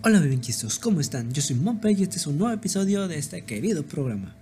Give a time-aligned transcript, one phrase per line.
[0.00, 1.32] Hola bebenquistos, ¿cómo están?
[1.32, 4.32] Yo soy Monpe y este es un nuevo episodio de este querido programa.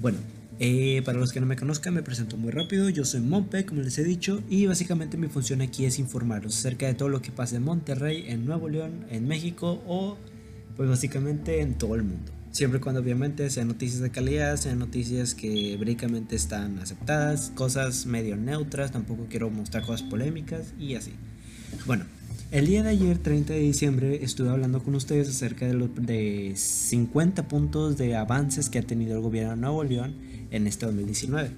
[0.00, 0.18] Bueno,
[0.58, 3.82] eh, para los que no me conozcan me presento muy rápido, yo soy Monpe, como
[3.82, 7.30] les he dicho, y básicamente mi función aquí es informaros acerca de todo lo que
[7.30, 10.18] pasa en Monterrey, en Nuevo León, en México o
[10.76, 12.32] pues básicamente en todo el mundo.
[12.50, 18.36] Siempre cuando obviamente sean noticias de calidad, sean noticias que verídicamente están aceptadas, cosas medio
[18.36, 21.12] neutras, tampoco quiero mostrar cosas polémicas y así.
[21.86, 22.06] Bueno,
[22.50, 26.52] el día de ayer, 30 de diciembre, estuve hablando con ustedes acerca de, los, de
[26.56, 30.14] 50 puntos de avances que ha tenido el gobierno de Nuevo León
[30.50, 31.50] en este 2019.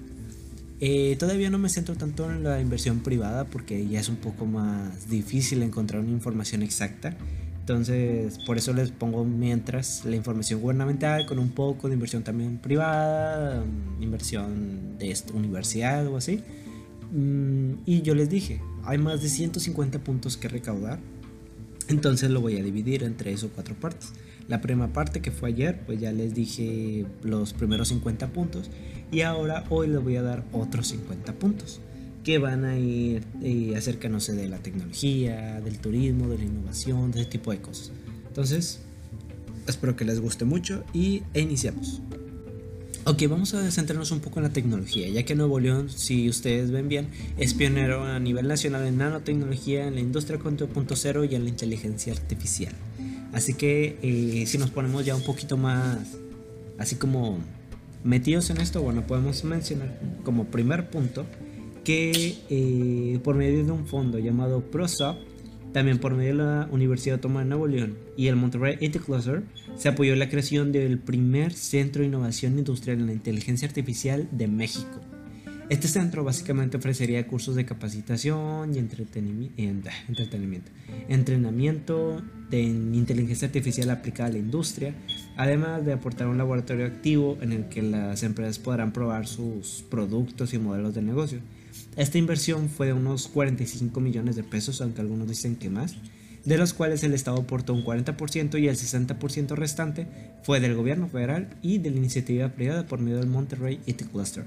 [0.79, 4.45] Eh, todavía no me centro tanto en la inversión privada porque ya es un poco
[4.45, 7.17] más difícil encontrar una información exacta.
[7.61, 12.57] Entonces, por eso les pongo mientras la información gubernamental con un poco de inversión también
[12.57, 13.63] privada,
[14.01, 16.41] inversión de universidad o así.
[17.13, 20.99] Mm, y yo les dije, hay más de 150 puntos que recaudar.
[21.87, 24.13] Entonces lo voy a dividir en tres o cuatro partes.
[24.47, 28.69] La primera parte que fue ayer, pues ya les dije los primeros 50 puntos.
[29.11, 31.81] Y ahora hoy les voy a dar otros 50 puntos.
[32.23, 37.21] Que van a ir eh, acercándose de la tecnología, del turismo, de la innovación, de
[37.21, 37.91] ese tipo de cosas.
[38.27, 38.79] Entonces,
[39.67, 42.01] espero que les guste mucho y iniciamos.
[43.05, 46.71] Ok, vamos a centrarnos un poco en la tecnología, ya que Nuevo León, si ustedes
[46.71, 51.43] ven bien, es pionero a nivel nacional en nanotecnología, en la industria 4.0 y en
[51.43, 52.73] la inteligencia artificial.
[53.33, 55.97] Así que eh, si nos ponemos ya un poquito más,
[56.77, 57.39] así como
[58.05, 61.25] metidos en esto, bueno, podemos mencionar como primer punto
[61.83, 65.17] que eh, por medio de un fondo llamado ProSoft,
[65.73, 69.43] también por medio de la Universidad Autónoma de Nuevo León y el Monterrey IT Cluster,
[69.75, 74.47] se apoyó la creación del primer centro de innovación industrial en la inteligencia artificial de
[74.47, 75.01] México.
[75.69, 79.89] Este centro básicamente ofrecería cursos de capacitación y entretenimiento,
[81.07, 84.93] entrenamiento de inteligencia artificial aplicada a la industria,
[85.37, 90.53] además de aportar un laboratorio activo en el que las empresas podrán probar sus productos
[90.53, 91.39] y modelos de negocio.
[91.95, 95.95] Esta inversión fue de unos 45 millones de pesos, aunque algunos dicen que más,
[96.43, 100.07] de los cuales el Estado aportó un 40% y el 60% restante
[100.43, 104.43] fue del gobierno federal y de la iniciativa privada por medio del Monterrey IT Cluster.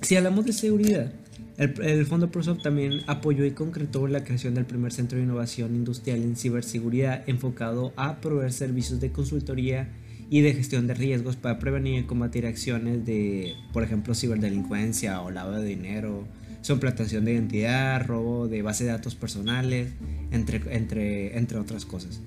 [0.00, 1.12] Si hablamos de seguridad,
[1.56, 6.22] el, Fondo ProSoft también apoyó y concretó la creación del primer centro de innovación industrial
[6.22, 9.88] en ciberseguridad enfocado a proveer servicios de consultoría
[10.34, 15.30] y de gestión de riesgos para prevenir y combatir acciones de, por ejemplo, ciberdelincuencia o
[15.30, 16.26] lavado de dinero,
[16.60, 19.92] suplantación de identidad, robo de base de datos personales,
[20.32, 22.20] entre, entre, entre otras cosas.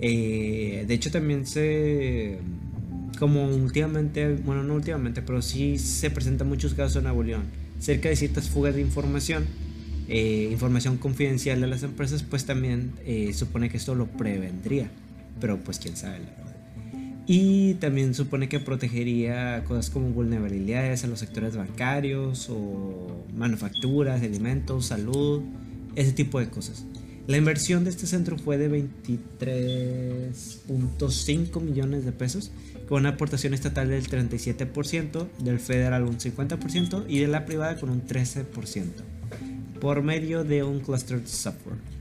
[0.00, 2.38] Eh, de hecho, también se,
[3.20, 7.22] como últimamente, bueno, no últimamente, pero sí se presentan muchos casos en Nuevo
[7.78, 9.44] cerca de ciertas fugas de información.
[10.08, 14.90] Eh, información confidencial de las empresas, pues también eh, supone que esto lo prevendría,
[15.40, 16.45] pero pues quién sabe.
[17.26, 24.86] Y también supone que protegería cosas como vulnerabilidades a los sectores bancarios o manufacturas, alimentos,
[24.86, 25.42] salud,
[25.96, 26.84] ese tipo de cosas.
[27.26, 32.52] La inversión de este centro fue de 23.5 millones de pesos,
[32.88, 37.90] con una aportación estatal del 37%, del federal un 50% y de la privada con
[37.90, 38.44] un 13%,
[39.80, 41.95] por medio de un cluster software.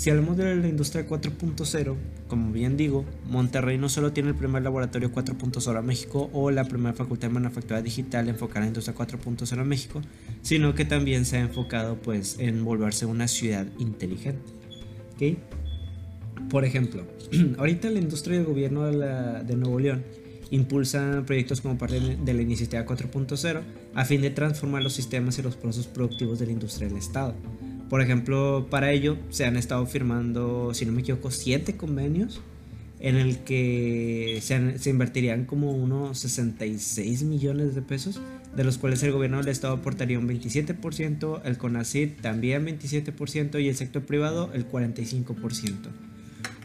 [0.00, 1.94] Si hablamos de la industria 4.0,
[2.26, 6.64] como bien digo, Monterrey no solo tiene el primer laboratorio 4.0 en México o la
[6.64, 10.00] primera facultad de manufactura digital enfocada en la industria 4.0 en México,
[10.40, 14.50] sino que también se ha enfocado pues en volverse una ciudad inteligente.
[15.16, 15.36] ¿Okay?
[16.48, 17.04] Por ejemplo,
[17.58, 20.02] ahorita la industria del gobierno de, de Nuevo León
[20.50, 23.60] impulsa proyectos como parte de la iniciativa 4.0
[23.94, 27.34] a fin de transformar los sistemas y los procesos productivos de la industria del Estado
[27.90, 32.40] por ejemplo, para ello se han estado firmando, si no me equivoco, siete convenios
[33.00, 38.20] en el que se, invertirían como unos 66 millones de pesos,
[38.54, 43.68] de los cuales el gobierno del estado aportaría un 27%, el CONACYT también 27% y
[43.68, 45.74] el sector privado el 45%.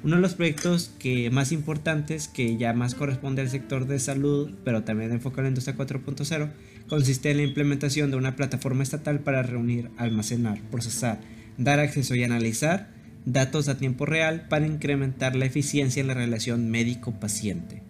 [0.04, 4.52] Uno de los proyectos que más importantes, que ya más corresponde al sector de salud,
[4.64, 6.52] pero también enfoca en la industria 4.0,
[6.88, 11.20] consiste en la implementación de una plataforma estatal para reunir, almacenar, procesar,
[11.58, 12.90] dar acceso y analizar
[13.26, 17.82] datos a tiempo real para incrementar la eficiencia en la relación médico-paciente.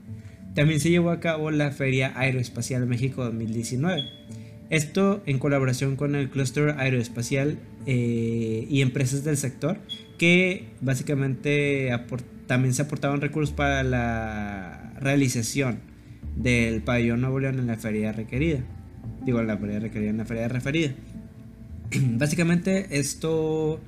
[0.54, 4.04] También se llevó a cabo la Feria Aeroespacial México 2019.
[4.70, 9.78] Esto en colaboración con el Cluster Aeroespacial eh, y empresas del sector
[10.18, 11.92] que básicamente
[12.48, 15.80] también se aportaban recursos para la realización
[16.36, 18.64] del pabellón Nuevo León en la feria requerida.
[19.26, 20.92] Digo, la feria requerida, en la feria referida.
[22.18, 23.80] básicamente esto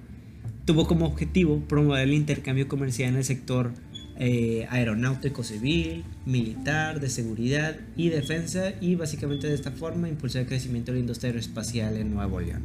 [0.66, 3.72] tuvo como objetivo promover el intercambio comercial en el sector
[4.20, 10.48] eh, aeronáutico civil, militar, de seguridad y defensa y básicamente de esta forma impulsar el
[10.48, 12.64] crecimiento de la industria aeroespacial en Nuevo León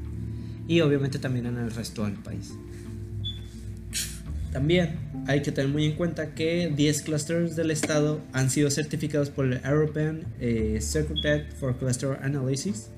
[0.67, 2.55] y obviamente también en el resto del país.
[4.53, 4.97] También
[5.27, 9.47] hay que tener muy en cuenta que 10 clusters del estado han sido certificados por
[9.47, 10.79] el European eh,
[11.59, 12.89] for Cluster Analysis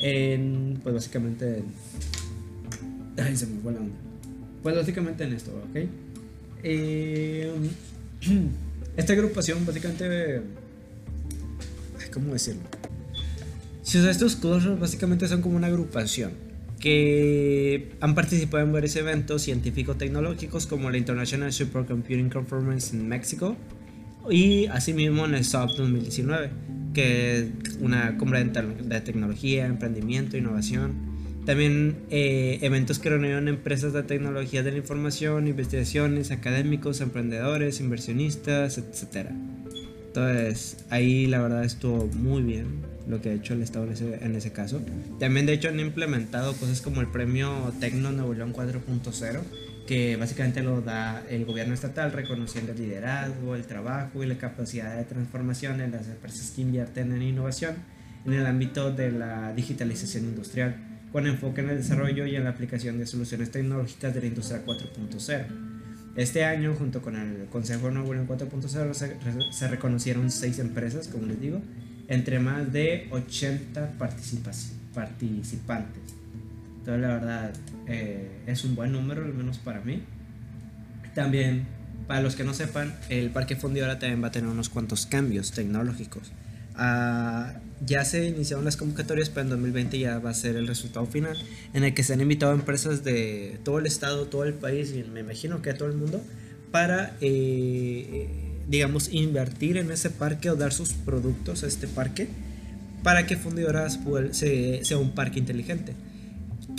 [0.00, 1.62] en, pues básicamente
[3.16, 3.96] Ay, se me fue la onda.
[4.62, 5.88] Pues básicamente en esto, ¿ok?
[6.62, 7.52] Eh,
[8.96, 10.42] esta agrupación básicamente...
[12.12, 12.62] ¿Cómo decirlo?
[13.82, 16.47] Si estos clusters básicamente son como una agrupación
[16.80, 23.56] que han participado en varios eventos científico-tecnológicos como la International Supercomputing Conference en México
[24.30, 26.50] y asimismo en el SOP 2019,
[26.94, 27.46] que es
[27.80, 31.08] una cumbre de tecnología, emprendimiento, innovación
[31.48, 38.76] también eh, eventos que reunieron empresas de tecnología de la información, investigaciones, académicos, emprendedores, inversionistas,
[38.76, 39.30] etc.
[40.08, 44.24] Entonces, ahí la verdad estuvo muy bien lo que ha hecho el Estado en ese,
[44.24, 44.80] en ese caso.
[45.18, 49.40] También, de hecho, han implementado cosas como el premio Tecno Nuevo León 4.0,
[49.86, 54.96] que básicamente lo da el gobierno estatal reconociendo el liderazgo, el trabajo y la capacidad
[54.96, 57.76] de transformación en las empresas que invierten en innovación
[58.26, 60.76] en el ámbito de la digitalización industrial
[61.12, 64.64] con enfoque en el desarrollo y en la aplicación de soluciones tecnológicas de la industria
[64.64, 65.46] 4.0.
[66.16, 71.40] Este año, junto con el Consejo Nuevo León 4.0, se, reconocieron seis empresas, como les
[71.40, 71.62] digo,
[72.08, 73.92] entre más de 80
[74.94, 76.02] participantes.
[76.78, 77.52] Entonces, la verdad,
[77.86, 80.02] eh, es un buen número, al menos para mí.
[81.14, 81.66] También,
[82.06, 85.52] para los que no sepan, el Parque Fundidora también va a tener unos cuantos cambios
[85.52, 86.32] tecnológicos.
[86.74, 91.06] Ah, ya se iniciaron las convocatorias, pero en 2020 ya va a ser el resultado
[91.06, 91.36] final,
[91.74, 95.04] en el que se han invitado empresas de todo el estado, todo el país y
[95.04, 96.22] me imagino que a todo el mundo
[96.70, 102.28] para, eh, digamos, invertir en ese parque o dar sus productos a este parque
[103.02, 103.98] para que Fundidoras
[104.32, 105.94] sea un parque inteligente.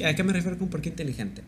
[0.05, 1.41] ¿A qué me refiero con parque inteligente?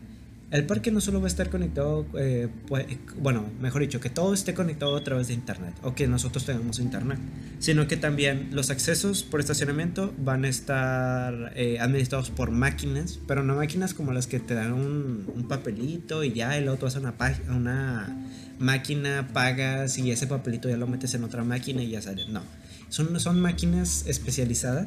[0.52, 2.84] El parque no solo va a estar conectado, eh, pues,
[3.16, 6.78] bueno, mejor dicho, que todo esté conectado a través de Internet o que nosotros tengamos
[6.78, 7.18] Internet,
[7.58, 13.42] sino que también los accesos por estacionamiento van a estar eh, administrados por máquinas, pero
[13.42, 17.14] no máquinas como las que te dan un, papelito y ya el otro hace una,
[17.48, 18.14] una
[18.58, 22.28] máquina, pagas y ese papelito ya lo metes en otra máquina y ya sale.
[22.28, 22.42] No,
[22.90, 24.86] son, son máquinas especializadas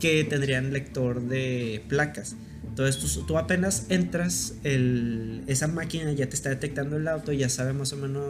[0.00, 2.34] que tendrían lector de placas.
[2.72, 7.74] Entonces tú, apenas entras, el, esa máquina ya te está detectando el auto, ya sabe
[7.74, 8.24] más o menos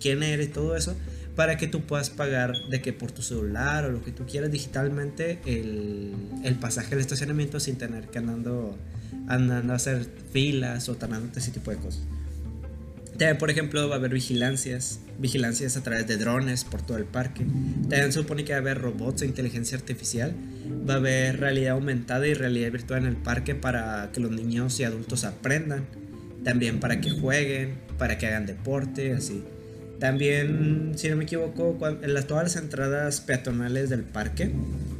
[0.00, 0.94] quién eres y todo eso,
[1.34, 4.52] para que tú puedas pagar de que por tu celular o lo que tú quieras
[4.52, 6.14] digitalmente el,
[6.44, 8.78] el pasaje al estacionamiento sin tener que andando,
[9.26, 12.02] andando a hacer filas o tardándote ese tipo de cosas.
[13.38, 17.44] Por ejemplo, va a haber vigilancias, vigilancias a través de drones por todo el parque.
[17.82, 20.34] También se supone que va a haber robots e inteligencia artificial
[20.88, 24.78] Va a haber realidad aumentada y realidad virtual en el parque para que los niños
[24.80, 25.84] y adultos aprendan.
[26.44, 29.42] También para que jueguen, para que hagan deporte, así.
[29.98, 34.50] También, si no me equivoco, en las, todas las entradas peatonales del parque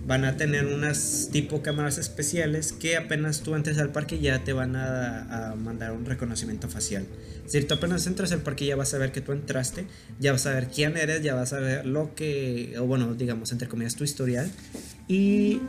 [0.06, 4.52] van a tener unas tipo cámaras especiales que apenas tú entres al parque ya te
[4.52, 7.06] van a, a, mandar un reconocimiento facial.
[7.38, 9.86] Es decir, tú apenas entras al parque ya vas a ver que tú entraste,
[10.18, 13.52] ya vas a ver quién eres, ya vas a ver lo que, o bueno, digamos,
[13.52, 14.50] entre comillas, tu historial
[15.08, 15.60] y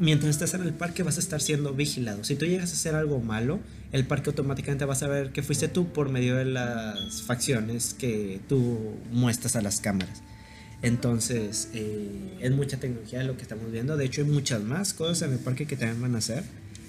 [0.00, 2.24] mientras estés en el parque vas a estar siendo vigilado.
[2.24, 3.60] Si tú llegas a hacer algo malo,
[3.92, 8.40] el parque automáticamente va a saber que fuiste tú por medio de las facciones que
[8.48, 10.22] tú muestras a las cámaras.
[10.82, 13.96] Entonces, eh, es mucha tecnología lo que estamos viendo.
[13.96, 16.44] De hecho, hay muchas más cosas en el parque que también van a hacer.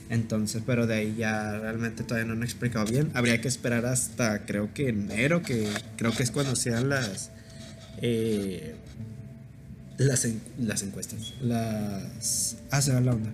[0.09, 3.11] Entonces, pero de ahí ya realmente todavía no han explicado bien.
[3.13, 5.67] Habría que esperar hasta creo que enero, que
[5.97, 7.31] creo que es cuando sean las
[8.01, 8.75] eh,
[9.97, 10.27] las,
[10.57, 12.55] las encuestas, las...
[12.71, 13.31] Ah, se la onda.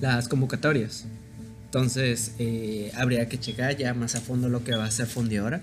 [0.00, 1.06] Las convocatorias.
[1.64, 5.62] Entonces, eh, habría que checar ya más a fondo lo que va a hacer Fundiora.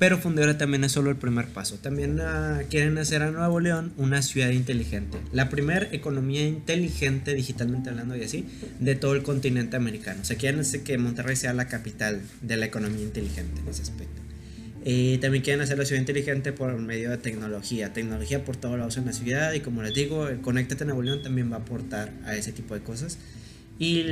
[0.00, 1.76] Pero Fundiora también es solo el primer paso.
[1.76, 5.18] También ah, quieren hacer a Nuevo León una ciudad inteligente.
[5.30, 8.46] La primera economía inteligente, digitalmente hablando y así,
[8.78, 10.22] de todo el continente americano.
[10.22, 13.82] O sea, quieren hacer que Monterrey sea la capital de la economía inteligente en ese
[13.82, 14.22] aspecto.
[14.86, 17.92] Y también quieren hacer la ciudad inteligente por medio de tecnología.
[17.92, 19.52] Tecnología por todos lados en la ciudad.
[19.52, 22.74] Y como les digo, el Conéctate Nuevo León también va a aportar a ese tipo
[22.74, 23.18] de cosas.
[23.80, 24.04] Y,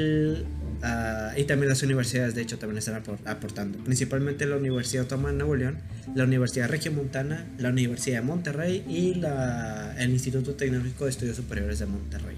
[0.82, 3.78] ah, y también las universidades, de hecho, también están aportando.
[3.84, 5.78] Principalmente la Universidad Autónoma de Nuevo León,
[6.14, 11.80] la Universidad Montana la Universidad de Monterrey y la, el Instituto Tecnológico de Estudios Superiores
[11.80, 12.36] de Monterrey.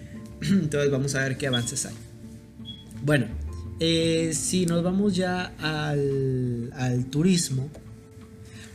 [0.40, 1.94] Entonces vamos a ver qué avances hay.
[3.04, 3.26] Bueno,
[3.80, 7.68] eh, si nos vamos ya al, al turismo,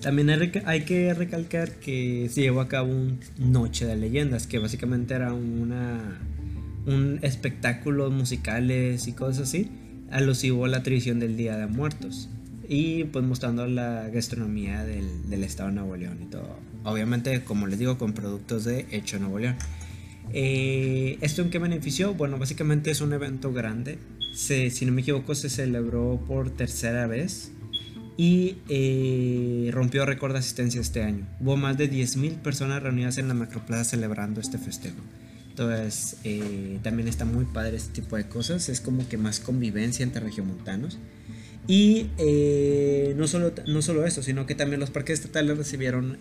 [0.00, 0.30] También
[0.64, 5.32] hay que recalcar que se llevó a cabo un Noche de Leyendas, que básicamente era
[5.32, 6.18] una,
[6.86, 9.70] un espectáculo musicales y cosas así,
[10.10, 12.28] alusivo a la tradición del Día de Muertos
[12.68, 16.58] y pues mostrando la gastronomía del, del estado de Nuevo León y todo.
[16.84, 19.56] Obviamente, como les digo, con productos de hecho Nuevo León.
[20.32, 22.14] Eh, ¿Esto en qué benefició?
[22.14, 23.98] Bueno, básicamente es un evento grande.
[24.34, 27.52] Si no me equivoco, se celebró por tercera vez
[28.16, 31.26] y eh, rompió récord de asistencia este año.
[31.40, 34.96] Hubo más de 10.000 personas reunidas en la Macroplaza celebrando este festejo.
[35.52, 38.70] Entonces, eh, también está muy padre este tipo de cosas.
[38.70, 40.98] Es como que más convivencia entre regiomontanos.
[41.68, 46.16] Y eh, no, solo, no solo eso, sino que también los parques estatales recibieron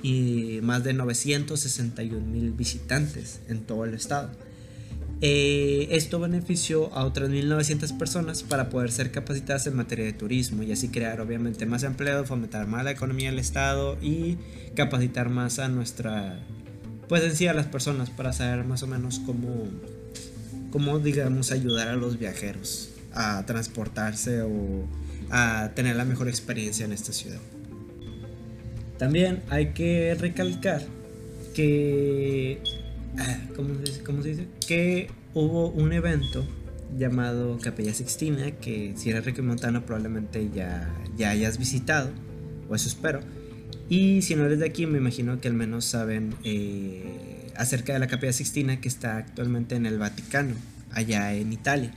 [0.61, 4.31] más de 961 mil visitantes en todo el estado.
[5.23, 10.63] Eh, esto benefició a otras 1.900 personas para poder ser capacitadas en materia de turismo
[10.63, 14.39] y así crear obviamente más empleo, fomentar más la economía del estado y
[14.73, 16.39] capacitar más a nuestra,
[17.11, 19.67] pues en sí a las personas para saber más o menos cómo,
[20.71, 24.87] cómo digamos ayudar a los viajeros a transportarse o
[25.29, 27.41] a tener la mejor experiencia en esta ciudad.
[28.97, 30.83] También hay que recalcar
[31.53, 32.63] que,
[33.17, 34.47] ah, ¿cómo se, dice?
[34.65, 36.45] Que hubo un evento
[36.97, 42.09] llamado Capilla Sixtina, que si eres Montana probablemente ya, ya hayas visitado,
[42.69, 43.19] o eso espero.
[43.89, 47.99] Y si no eres de aquí, me imagino que al menos saben eh, acerca de
[47.99, 50.55] la Capilla Sixtina que está actualmente en el Vaticano,
[50.91, 51.91] allá en Italia.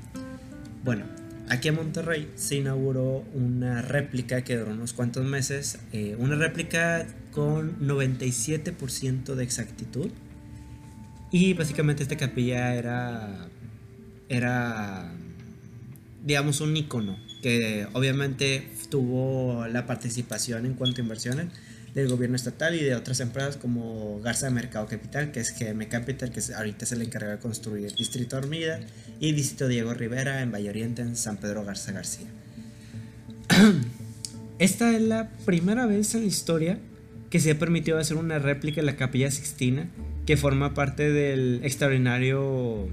[0.84, 1.04] Bueno,
[1.48, 7.06] Aquí en Monterrey se inauguró una réplica que duró unos cuantos meses, eh, una réplica
[7.32, 10.10] con 97% de exactitud.
[11.30, 13.48] Y básicamente esta capilla era,
[14.28, 15.12] era,
[16.24, 21.48] digamos, un icono que obviamente tuvo la participación en cuanto a inversiones
[21.94, 26.30] del gobierno estatal y de otras empresas como Garza Mercado Capital, que es GM Capital,
[26.30, 28.80] que ahorita se le encarga de construir Distrito Hormida,
[29.20, 32.28] y Distrito Diego Rivera en Valle Oriente, en San Pedro Garza García.
[34.58, 36.78] Esta es la primera vez en la historia
[37.28, 39.90] que se ha permitido hacer una réplica de la Capilla Sixtina,
[40.24, 42.88] que forma parte del extraordinario,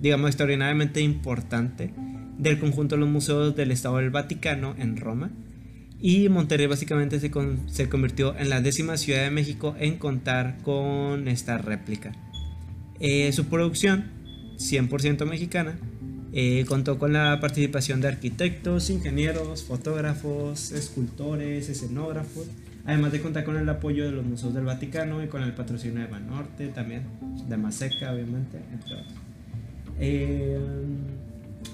[0.00, 1.90] digamos, extraordinariamente importante
[2.38, 5.30] del conjunto de los museos del Estado del Vaticano en Roma
[6.00, 7.30] y Monterrey básicamente se,
[7.66, 12.12] se, convirtió en la décima ciudad de México en contar con esta réplica.
[13.00, 14.04] Eh, su producción,
[14.58, 15.78] 100% mexicana,
[16.32, 22.46] eh, contó con la participación de arquitectos, ingenieros, fotógrafos, escultores, escenógrafos,
[22.84, 26.00] además de contar con el apoyo de los museos del Vaticano y con el patrocinio
[26.00, 27.04] de Banorte, también
[27.48, 29.14] de Maseca, obviamente, entre otros.
[29.98, 30.58] Eh,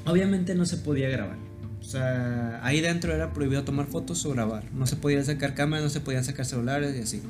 [0.05, 1.39] obviamente no se podía grabar
[1.83, 4.63] o sea, ahí dentro era prohibido tomar fotos o grabar.
[4.73, 7.21] No se podían sacar cámaras, no se podían sacar celulares y así.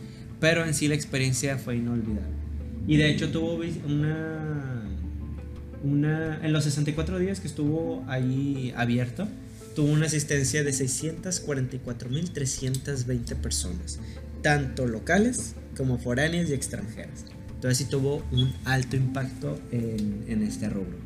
[0.41, 2.35] Pero en sí la experiencia fue inolvidable.
[2.87, 4.85] Y de hecho tuvo una...
[5.83, 9.27] una en los 64 días que estuvo ahí abierto,
[9.75, 14.01] tuvo una asistencia de 644.320 personas,
[14.43, 17.25] tanto locales como foráneas y extranjeras.
[17.55, 21.02] Entonces sí tuvo un alto impacto en, en este rubro.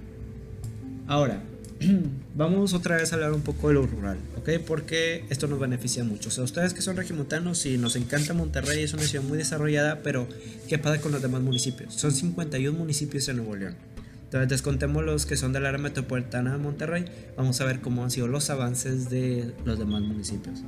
[1.08, 1.42] Ahora,
[2.34, 4.50] vamos otra vez a hablar un poco de lo rural, ¿ok?
[4.66, 6.28] Porque esto nos beneficia mucho.
[6.28, 10.02] O sea, ustedes que son regimontanos, sí, nos encanta Monterrey, es una ciudad muy desarrollada,
[10.02, 10.26] pero
[10.68, 11.94] ¿qué pasa con los demás municipios?
[11.94, 13.76] Son 51 municipios en Nuevo León.
[14.24, 17.04] Entonces, descontemos los que son del área metropolitana de Monterrey,
[17.36, 20.62] vamos a ver cómo han sido los avances de los demás municipios.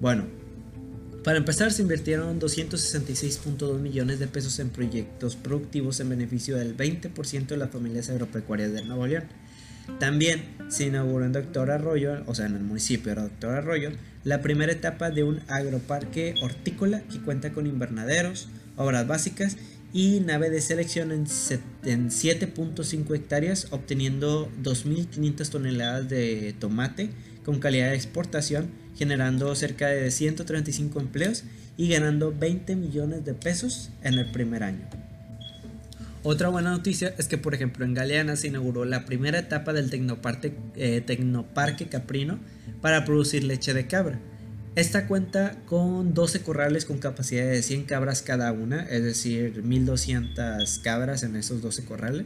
[0.00, 0.24] Bueno,
[1.22, 7.46] para empezar, se invirtieron 266.2 millones de pesos en proyectos productivos en beneficio del 20%
[7.46, 9.24] de las familias agropecuarias de Nuevo León.
[9.98, 13.90] También se inauguró en Doctor Arroyo, o sea, en el municipio de Doctor Arroyo,
[14.24, 19.56] la primera etapa de un agroparque hortícola que cuenta con invernaderos, obras básicas
[19.92, 27.10] y nave de selección en 7.5 hectáreas, obteniendo 2.500 toneladas de tomate
[27.44, 31.44] con calidad de exportación, generando cerca de 135 empleos
[31.76, 34.88] y ganando 20 millones de pesos en el primer año.
[36.26, 39.90] Otra buena noticia es que, por ejemplo, en Galeana se inauguró la primera etapa del
[39.90, 42.38] Tecnoparque, eh, Tecnoparque Caprino
[42.80, 44.18] para producir leche de cabra.
[44.74, 50.78] Esta cuenta con 12 corrales con capacidad de 100 cabras cada una, es decir, 1200
[50.78, 52.24] cabras en esos 12 corrales,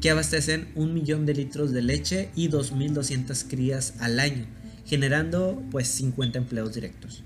[0.00, 4.44] que abastecen un millón de litros de leche y 2200 crías al año,
[4.84, 7.22] generando pues 50 empleos directos.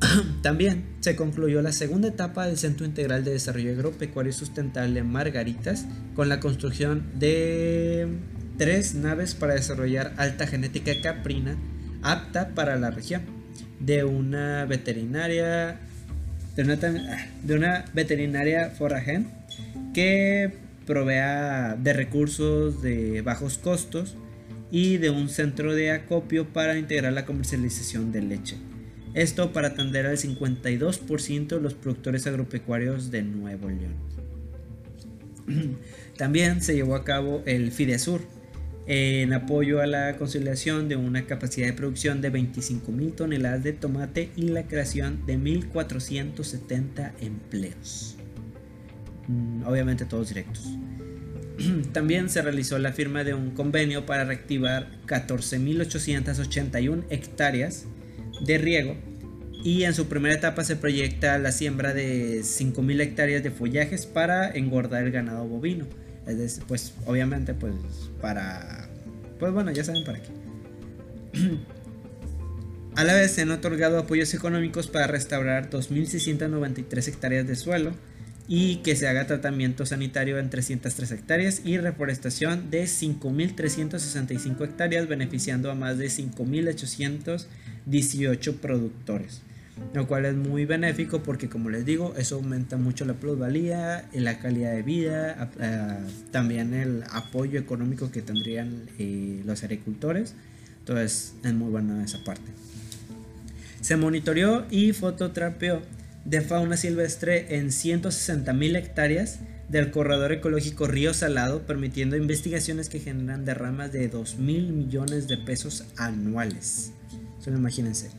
[0.42, 6.28] También se concluyó la segunda etapa del Centro Integral de Desarrollo Agropecuario Sustentable Margaritas con
[6.28, 8.08] la construcción de
[8.58, 11.56] tres naves para desarrollar alta genética caprina
[12.02, 13.22] apta para la región
[13.80, 15.80] de una veterinaria
[16.56, 19.28] de una, veterinaria forrajen
[19.92, 20.54] que
[20.86, 24.16] provea de recursos de bajos costos
[24.70, 28.56] y de un centro de acopio para integrar la comercialización de leche.
[29.16, 33.94] Esto para atender al 52% de los productores agropecuarios de Nuevo León.
[36.18, 38.20] También se llevó a cabo el FIDESUR
[38.86, 44.28] en apoyo a la conciliación de una capacidad de producción de 25.000 toneladas de tomate
[44.36, 48.18] y la creación de 1.470 empleos.
[49.28, 50.76] Mm, obviamente todos directos.
[51.92, 57.86] También se realizó la firma de un convenio para reactivar 14.881 hectáreas
[58.40, 58.96] de riego
[59.64, 64.50] y en su primera etapa se proyecta la siembra de 5.000 hectáreas de follajes para
[64.50, 65.86] engordar el ganado bovino.
[66.26, 67.74] Es pues obviamente pues
[68.20, 68.88] para...
[69.38, 70.28] Pues bueno, ya saben para qué.
[72.96, 77.92] A la vez se han otorgado apoyos económicos para restaurar 2.693 hectáreas de suelo
[78.48, 85.70] y que se haga tratamiento sanitario en 303 hectáreas y reforestación de 5.365 hectáreas beneficiando
[85.70, 87.46] a más de 5.800
[87.86, 89.40] 18 productores.
[89.92, 94.38] Lo cual es muy benéfico porque como les digo, eso aumenta mucho la plusvalía, la
[94.38, 95.50] calidad de vida,
[96.30, 100.34] también el apoyo económico que tendrían eh, los agricultores.
[100.80, 102.50] Entonces es muy buena esa parte.
[103.82, 105.82] Se monitoreó y fototrapeó
[106.26, 113.00] de fauna silvestre en 160 mil hectáreas del corredor ecológico Río Salado, permitiendo investigaciones que
[113.00, 116.92] generan derramas de 2 mil millones de pesos anuales
[117.54, 118.10] imagínense.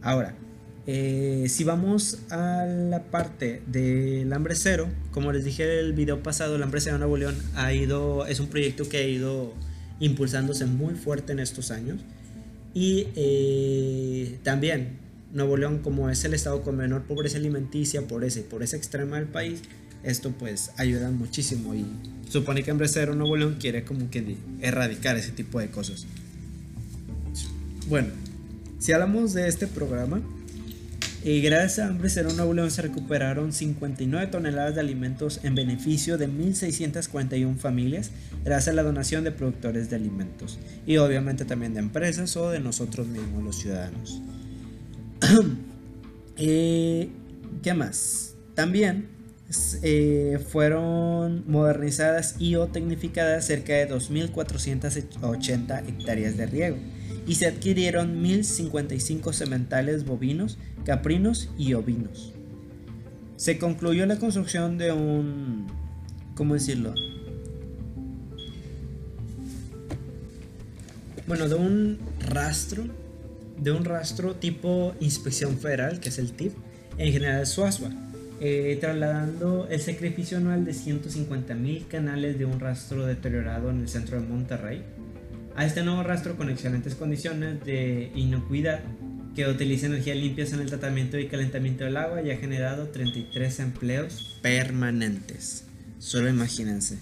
[0.00, 0.34] Ahora,
[0.86, 6.22] eh, si vamos a la parte del hambre cero, como les dije en el video
[6.22, 9.54] pasado, el hambre cero Nuevo León ha ido, es un proyecto que ha ido
[10.00, 12.00] impulsándose muy fuerte en estos años.
[12.74, 14.98] Y eh, también
[15.34, 19.16] Nuevo León, como es el estado con menor pobreza alimenticia, por ese, por esa extrema
[19.16, 19.60] del país,
[20.04, 21.84] esto pues ayuda muchísimo y
[22.28, 26.06] supone que Hambre Cero Nuevo León quiere como que erradicar ese tipo de cosas.
[27.88, 28.08] Bueno,
[28.78, 30.22] si hablamos de este programa,
[31.24, 36.18] y gracias a Hambre Cero Nuevo León se recuperaron 59 toneladas de alimentos en beneficio
[36.18, 38.10] de 1.641 familias
[38.44, 42.60] gracias a la donación de productores de alimentos y obviamente también de empresas o de
[42.60, 44.20] nosotros mismos los ciudadanos.
[46.36, 47.10] Eh,
[47.62, 48.34] ¿Qué más?
[48.56, 49.06] También
[49.82, 56.76] eh, fueron modernizadas y o tecnificadas cerca de 2.480 hectáreas de riego
[57.28, 62.32] y se adquirieron 1055 sementales bovinos, caprinos y ovinos.
[63.36, 65.68] Se concluyó la construcción de un...
[66.34, 66.94] ¿Cómo decirlo?
[71.28, 72.82] Bueno, de un rastro,
[73.58, 76.52] de un rastro tipo inspección federal, que es el TIP,
[76.98, 77.90] en General Suazua,
[78.40, 83.88] eh, trasladando el sacrificio anual de 150 mil canales de un rastro deteriorado en el
[83.88, 84.82] centro de Monterrey
[85.56, 88.80] a este nuevo rastro con excelentes condiciones de inocuidad
[89.34, 93.60] que utiliza energías limpias en el tratamiento y calentamiento del agua y ha generado 33
[93.60, 95.64] empleos permanentes.
[95.98, 96.98] Solo imagínense.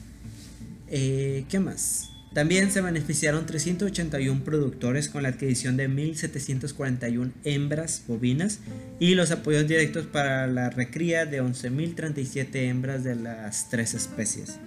[0.89, 2.12] Eh, ¿Qué más?
[2.35, 8.61] También se beneficiaron 381 productores con la adquisición de 1.741 hembras bovinas
[8.99, 14.59] y los apoyos directos para la recría de 11.037 hembras de las tres especies.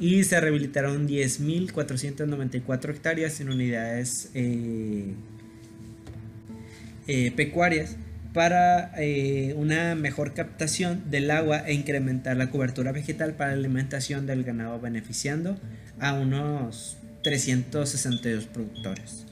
[0.00, 5.14] Y se rehabilitaron 10.494 hectáreas en unidades eh,
[7.06, 7.96] eh, pecuarias
[8.32, 14.26] para eh, una mejor captación del agua e incrementar la cobertura vegetal para la alimentación
[14.26, 15.58] del ganado beneficiando
[16.00, 19.26] a unos 362 productores.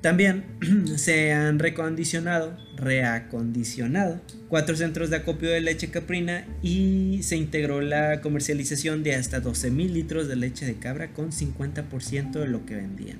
[0.00, 0.44] También
[0.96, 8.20] se han recondicionado, reacondicionado cuatro centros de acopio de leche caprina y se integró la
[8.20, 13.18] comercialización de hasta 12.000 litros de leche de cabra con 50% de lo que vendían.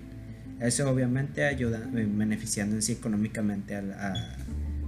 [0.61, 4.37] Eso obviamente ayuda eh, beneficiando en sí económicamente a,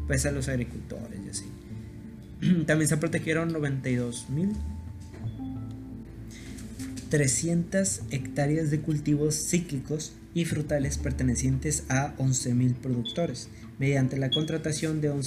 [0.07, 2.65] pues a los agricultores y así.
[2.67, 4.53] También se protegieron 92.000
[7.15, 15.11] 300 hectáreas de cultivos cíclicos y frutales pertenecientes a 11.000 productores, mediante la contratación de
[15.11, 15.23] un,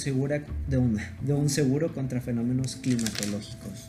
[0.66, 3.88] de un seguro contra fenómenos climatológicos.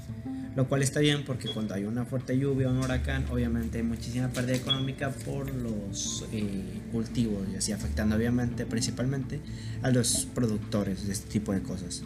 [0.55, 4.29] Lo cual está bien porque cuando hay una fuerte lluvia un huracán, obviamente hay muchísima
[4.29, 9.39] pérdida económica por los eh, cultivos y así afectando obviamente principalmente
[9.83, 12.03] a los productores de este tipo de cosas.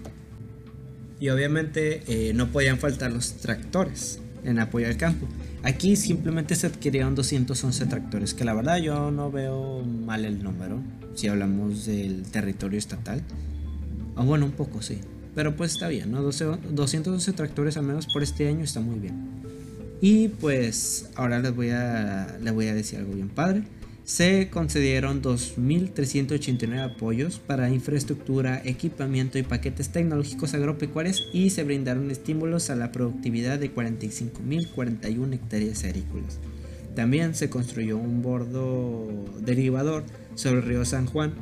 [1.20, 5.26] Y obviamente eh, no podían faltar los tractores en apoyo al campo.
[5.64, 10.82] Aquí simplemente se adquirieron 211 tractores, que la verdad yo no veo mal el número,
[11.16, 13.22] si hablamos del territorio estatal.
[14.16, 15.00] O bueno, un poco sí,
[15.36, 16.22] pero pues está bien, ¿no?
[16.22, 19.44] 211 tractores al menos por este año está muy bien.
[20.02, 23.64] Y pues ahora les voy a, les voy a decir algo bien padre
[24.04, 32.70] se concedieron 2.389 apoyos para infraestructura, equipamiento y paquetes tecnológicos agropecuarios y se brindaron estímulos
[32.70, 36.40] a la productividad de 45.041 hectáreas agrícolas.
[36.96, 39.08] También se construyó un bordo
[39.40, 40.04] derivador
[40.36, 41.34] sobre el río San Juan,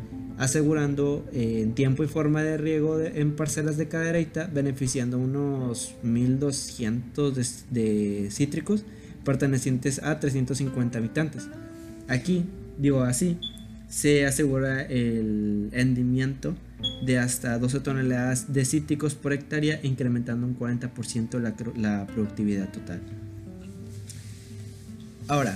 [0.41, 7.65] asegurando eh, en tiempo y forma de riego en parcelas de cadereita, beneficiando unos 1.200
[7.69, 8.83] de cítricos
[9.23, 11.47] pertenecientes a 350 habitantes.
[12.07, 12.45] Aquí,
[12.79, 13.37] digo así,
[13.87, 16.55] se asegura el rendimiento
[17.05, 22.99] de hasta 12 toneladas de cítricos por hectárea, incrementando un 40% la, la productividad total.
[25.27, 25.55] Ahora,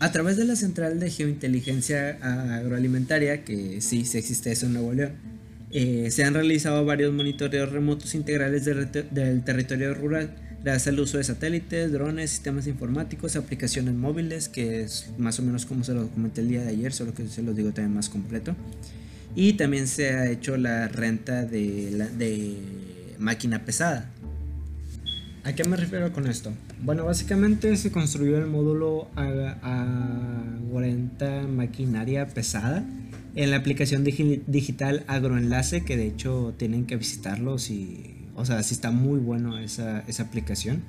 [0.00, 2.18] a través de la Central de Geointeligencia
[2.56, 5.12] Agroalimentaria, que sí, sí existe eso en Nuevo León,
[5.70, 11.24] eh, se han realizado varios monitoreos remotos integrales del territorio rural Gracias al uso de
[11.24, 16.40] satélites, drones, sistemas informáticos, aplicaciones móviles, que es más o menos como se lo comenté
[16.40, 18.56] el día de ayer, solo que se los digo también más completo.
[19.36, 22.56] Y también se ha hecho la renta de, de
[23.18, 24.10] máquina pesada.
[25.42, 26.50] ¿A qué me refiero con esto?
[26.84, 32.84] Bueno, básicamente se construyó el módulo a, a 40 maquinaria pesada
[33.34, 38.74] en la aplicación digital Agroenlace, que de hecho tienen que visitarlo si o sea, sí
[38.74, 40.82] está muy bueno esa, esa aplicación.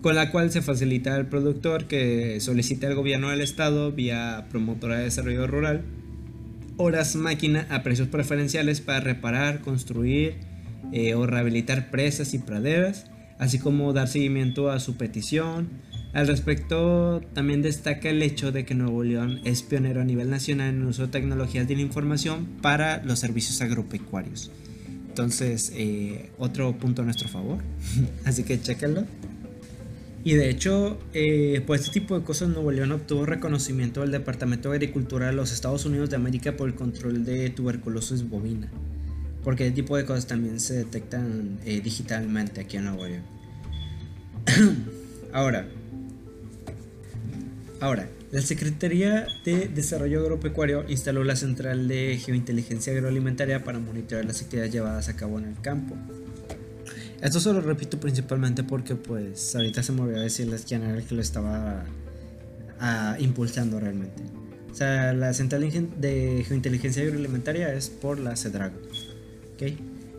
[0.00, 4.98] Con la cual se facilita al productor que solicite al gobierno del estado vía promotora
[4.98, 5.84] de desarrollo rural
[6.78, 10.36] horas máquina a precios preferenciales para reparar, construir
[10.92, 13.06] eh, o rehabilitar presas y praderas,
[13.42, 15.68] así como dar seguimiento a su petición.
[16.12, 20.68] Al respecto, también destaca el hecho de que Nuevo León es pionero a nivel nacional
[20.68, 24.52] en el uso de tecnologías de la información para los servicios agropecuarios.
[25.08, 27.58] Entonces, eh, otro punto a nuestro favor.
[28.24, 29.06] Así que chequenlo.
[30.22, 34.70] Y de hecho, eh, por este tipo de cosas, Nuevo León obtuvo reconocimiento del Departamento
[34.70, 38.70] de Agricultura de los Estados Unidos de América por el control de tuberculosis bovina.
[39.44, 43.22] Porque este tipo de cosas también se detectan eh, digitalmente aquí en Nuevo León.
[45.32, 45.66] ahora,
[47.80, 54.40] ahora, la Secretaría de Desarrollo Agropecuario instaló la Central de Geointeligencia Agroalimentaria para monitorear las
[54.40, 55.96] actividades llevadas a cabo en el campo.
[57.20, 61.04] Esto se lo repito principalmente porque pues ahorita se me olvidó decirles quién era el
[61.04, 61.84] que lo estaba
[62.80, 64.22] ah, impulsando realmente.
[64.70, 68.78] O sea, la Central de Geointeligencia Agroalimentaria es por la CEDRAGO.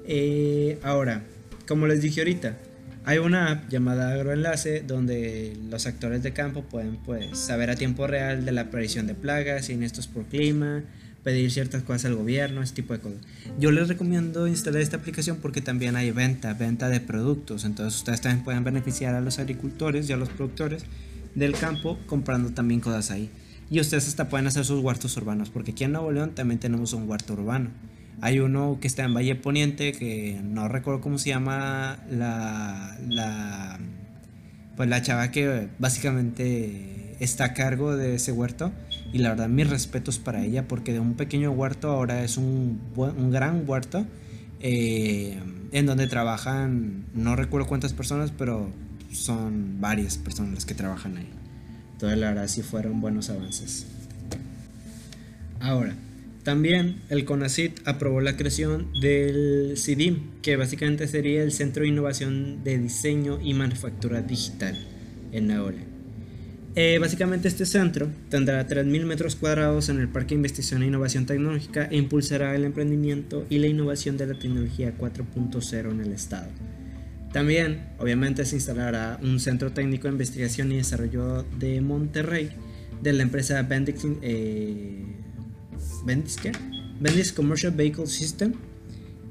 [0.06, 1.24] Eh, ahora,
[1.68, 2.58] como les dije ahorita,
[3.06, 8.08] hay una app llamada Agroenlace donde los actores de campo pueden pues, saber a tiempo
[8.08, 10.84] real de la aparición de plagas, siniestros por clima,
[11.24, 13.20] pedir ciertas cosas al gobierno, ese tipo de cosas.
[13.60, 17.66] Yo les recomiendo instalar esta aplicación porque también hay venta, venta de productos.
[17.66, 20.84] Entonces ustedes también pueden beneficiar a los agricultores y a los productores
[21.36, 23.30] del campo comprando también cosas ahí.
[23.70, 26.94] Y ustedes hasta pueden hacer sus huertos urbanos porque aquí en Nuevo León también tenemos
[26.94, 27.70] un huerto urbano.
[28.24, 33.78] Hay uno que está en Valle Poniente, que no recuerdo cómo se llama la, la
[34.78, 38.72] pues la chava que básicamente está a cargo de ese huerto
[39.12, 42.80] y la verdad mis respetos para ella porque de un pequeño huerto ahora es un,
[42.96, 44.06] un gran huerto
[44.62, 45.38] eh,
[45.74, 48.70] en donde trabajan, no recuerdo cuántas personas, pero
[49.12, 51.30] son varias personas las que trabajan ahí.
[51.92, 53.86] Entonces la verdad sí fueron buenos avances.
[55.60, 55.94] Ahora,
[56.44, 62.64] también el CONACIT aprobó la creación del CIDIM, que básicamente sería el Centro de Innovación
[62.64, 64.78] de Diseño y Manufactura Digital
[65.32, 65.94] en Naole.
[66.76, 71.28] Eh, básicamente este centro tendrá 3.000 metros cuadrados en el Parque de Investigación e Innovación
[71.28, 76.50] Tecnológica e impulsará el emprendimiento y la innovación de la tecnología 4.0 en el estado.
[77.32, 82.50] También, obviamente, se instalará un centro técnico de investigación y desarrollo de Monterrey
[83.02, 85.23] de la empresa Bendix, eh,
[86.06, 88.54] Bendix, Commercial Vehicle System.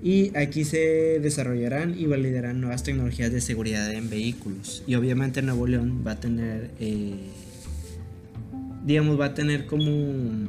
[0.02, 4.82] Y aquí se desarrollarán y validarán nuevas tecnologías de seguridad en vehículos.
[4.86, 7.14] Y obviamente Nuevo León va a tener, eh,
[8.84, 10.48] digamos, va a tener como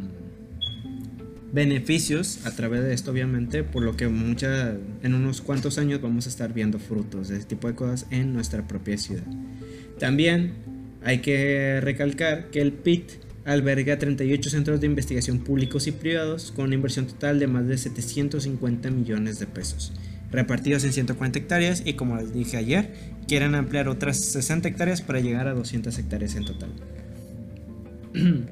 [1.54, 6.30] beneficios a través de esto, obviamente, por lo que en unos cuantos años vamos a
[6.30, 9.24] estar viendo frutos de este tipo de cosas en nuestra propia ciudad.
[10.00, 10.54] También
[11.04, 13.12] hay que recalcar que el PIT
[13.46, 17.78] alberga 38 centros de investigación públicos y privados con una inversión total de más de
[17.78, 19.94] 750 millones de pesos,
[20.32, 22.94] repartidos en 140 hectáreas y como les dije ayer,
[23.28, 26.70] quieren ampliar otras 60 hectáreas para llegar a 200 hectáreas en total.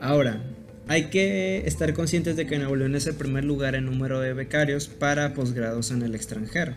[0.00, 0.42] Ahora,
[0.88, 4.32] hay que estar conscientes de que Nuevo León es el primer lugar en número de
[4.32, 6.74] becarios para posgrados en el extranjero,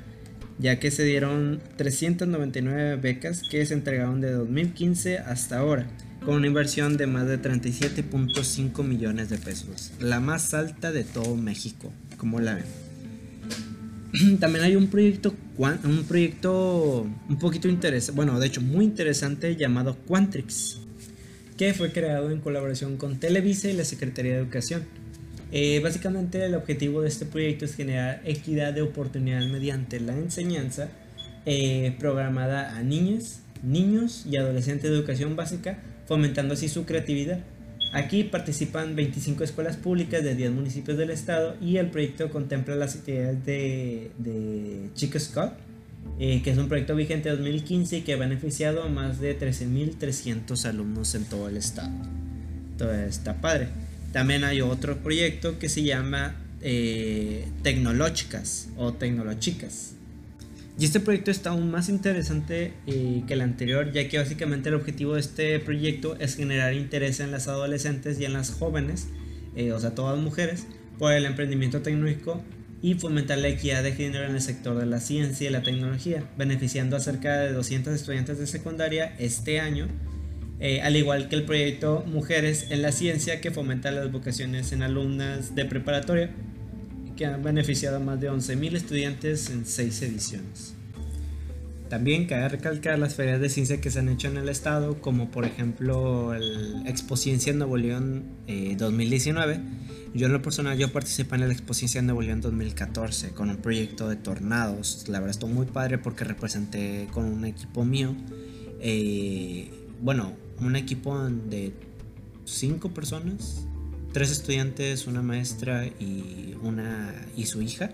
[0.57, 5.87] ya que se dieron 399 becas que se entregaron de 2015 hasta ahora,
[6.23, 11.35] con una inversión de más de 37.5 millones de pesos, la más alta de todo
[11.35, 14.37] México, como la ven.
[14.39, 19.97] También hay un proyecto, un proyecto un poquito interesante, bueno, de hecho muy interesante llamado
[20.07, 20.79] Quantrix
[21.59, 24.83] que fue creado en colaboración con Televisa y la Secretaría de Educación.
[25.51, 30.87] Eh, básicamente el objetivo de este proyecto es generar equidad de oportunidad mediante la enseñanza
[31.45, 35.79] eh, programada a niñas, niños y adolescentes de educación básica,
[36.09, 37.39] fomentando así su creatividad.
[37.93, 42.95] Aquí participan 25 escuelas públicas de 10 municipios del estado y el proyecto contempla las
[42.95, 45.53] actividades de, de Chico Scott,
[46.19, 49.39] eh, que es un proyecto vigente de 2015 y que ha beneficiado a más de
[49.39, 51.91] 13.300 alumnos en todo el estado.
[52.71, 53.67] Entonces está padre.
[54.11, 59.93] También hay otro proyecto que se llama eh, Tecnológicas o Tecnológicas.
[60.79, 64.75] Y este proyecto está aún más interesante eh, que el anterior, ya que básicamente el
[64.75, 69.09] objetivo de este proyecto es generar interés en las adolescentes y en las jóvenes,
[69.57, 72.41] eh, o sea, todas mujeres, por el emprendimiento tecnológico
[72.81, 76.23] y fomentar la equidad de género en el sector de la ciencia y la tecnología,
[76.37, 79.87] beneficiando a cerca de 200 estudiantes de secundaria este año,
[80.61, 84.83] eh, al igual que el proyecto Mujeres en la Ciencia, que fomenta las vocaciones en
[84.83, 86.31] alumnas de preparatoria,
[87.19, 90.73] que han beneficiado a más de 11.000 estudiantes en 6 ediciones.
[91.89, 95.29] También cabe recalcar las ferias de ciencia que se han hecho en el estado, como
[95.29, 98.23] por ejemplo el Expo Ciencia en Nuevo León
[98.77, 99.55] 2019.
[99.55, 99.59] Eh,
[100.13, 103.49] yo en lo personal yo participé en la Expo Ciencia en Nuevo León 2014 con
[103.49, 105.03] un proyecto de tornados.
[105.09, 108.15] La verdad estuvo muy padre porque representé con un equipo mío.
[108.79, 111.73] Eh, bueno, un equipo de
[112.45, 113.67] cinco personas,
[114.11, 117.91] tres estudiantes, una maestra y una y su hija,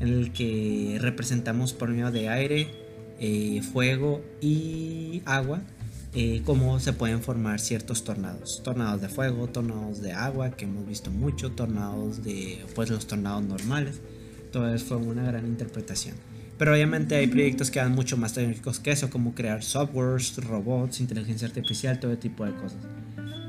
[0.00, 2.68] en el que representamos por medio de aire,
[3.18, 5.60] eh, fuego y agua,
[6.14, 8.62] eh, cómo se pueden formar ciertos tornados.
[8.64, 13.42] Tornados de fuego, tornados de agua, que hemos visto mucho, tornados de, pues los tornados
[13.44, 14.00] normales.
[14.52, 16.16] Eso fue una gran interpretación.
[16.58, 21.00] Pero obviamente hay proyectos que dan mucho más tecnológicos que eso, como crear softwares, robots,
[21.00, 22.78] inteligencia artificial, todo tipo de cosas.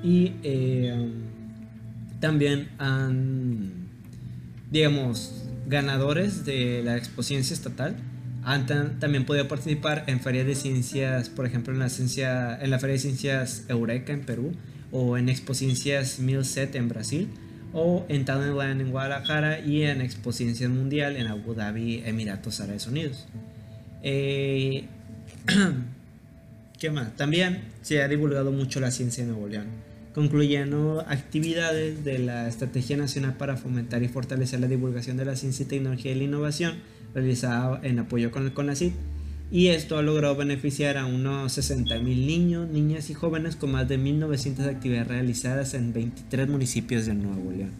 [0.04, 1.12] Y eh,
[2.22, 3.90] también han,
[4.72, 7.98] digamos, ganadores de la Ciencia estatal
[8.44, 8.66] han
[9.00, 12.94] también podido participar en ferias de ciencias, por ejemplo en la, ciencia, en la Feria
[12.94, 14.54] de Ciencias Eureka en Perú,
[14.92, 17.30] o en Expo Ciencias Milset en Brasil,
[17.74, 22.88] o en Talentland en Guadalajara y en Expo Ciencias Mundial en Abu Dhabi, Emiratos Árabes
[22.88, 23.28] Unidos.
[24.02, 24.86] Eh,
[26.80, 27.16] ¿Qué más?
[27.16, 29.68] También se ha divulgado mucho la ciencia en Nuevo León,
[30.14, 35.64] concluyendo actividades de la Estrategia Nacional para fomentar y fortalecer la divulgación de la ciencia
[35.64, 36.76] y tecnología y la innovación
[37.14, 38.94] realizada en apoyo con el CONACYT
[39.52, 44.00] y esto ha logrado beneficiar a unos 60.000 niños, niñas y jóvenes con más de
[44.00, 47.72] 1.900 actividades realizadas en 23 municipios de Nuevo León.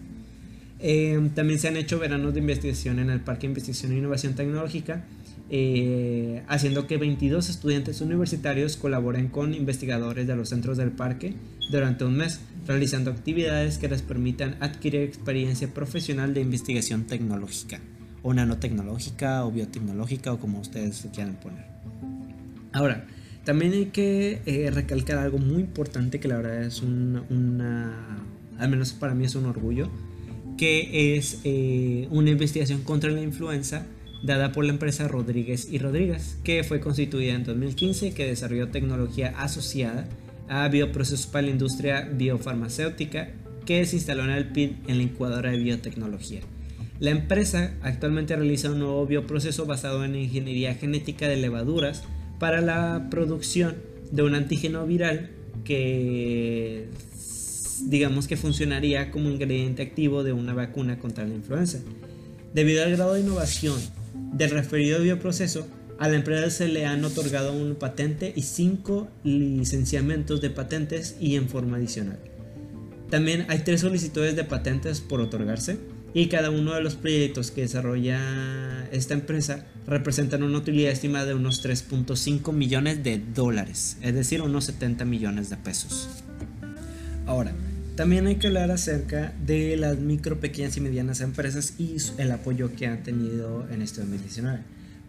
[0.80, 4.34] Eh, también se han hecho veranos de investigación en el Parque de Investigación e Innovación
[4.34, 5.06] Tecnológica,
[5.54, 11.34] eh, haciendo que 22 estudiantes universitarios colaboren con investigadores de los centros del parque
[11.70, 17.82] durante un mes, realizando actividades que les permitan adquirir experiencia profesional de investigación tecnológica,
[18.24, 21.66] o nanotecnológica, o biotecnológica, o como ustedes quieran poner.
[22.72, 23.06] Ahora,
[23.44, 28.26] también hay que eh, recalcar algo muy importante que la verdad es una,
[28.58, 29.90] al menos para mí es un orgullo,
[30.58, 33.86] que es eh, una investigación contra la influenza
[34.24, 38.70] dada por la empresa Rodríguez y Rodríguez, que fue constituida en 2015 y que desarrolló
[38.70, 40.08] tecnología asociada
[40.48, 43.30] a bioprocesos para la industria biofarmacéutica
[43.66, 46.42] que se instaló en el PIN en la incubadora de biotecnología.
[47.00, 52.04] La empresa actualmente realiza un nuevo bioproceso basado en ingeniería genética de levaduras
[52.38, 53.76] para la producción
[54.12, 55.32] de un antígeno viral
[55.64, 56.90] que
[57.86, 61.80] digamos que funcionaría como ingrediente activo de una vacuna contra la influenza.
[62.54, 63.80] Debido al grado de innovación
[64.32, 65.68] del referido bioproceso,
[66.00, 71.36] a la empresa se le han otorgado un patente y cinco licenciamientos de patentes y
[71.36, 72.20] en forma adicional.
[73.12, 75.78] También hay tres solicitudes de patentes por otorgarse
[76.14, 81.34] y cada uno de los proyectos que desarrolla esta empresa representan una utilidad estimada de
[81.34, 86.08] unos 3.5 millones de dólares, es decir, unos 70 millones de pesos.
[87.26, 87.54] Ahora,
[87.96, 92.74] también hay que hablar acerca de las micro, pequeñas y medianas empresas y el apoyo
[92.76, 94.60] que han tenido en este 2019.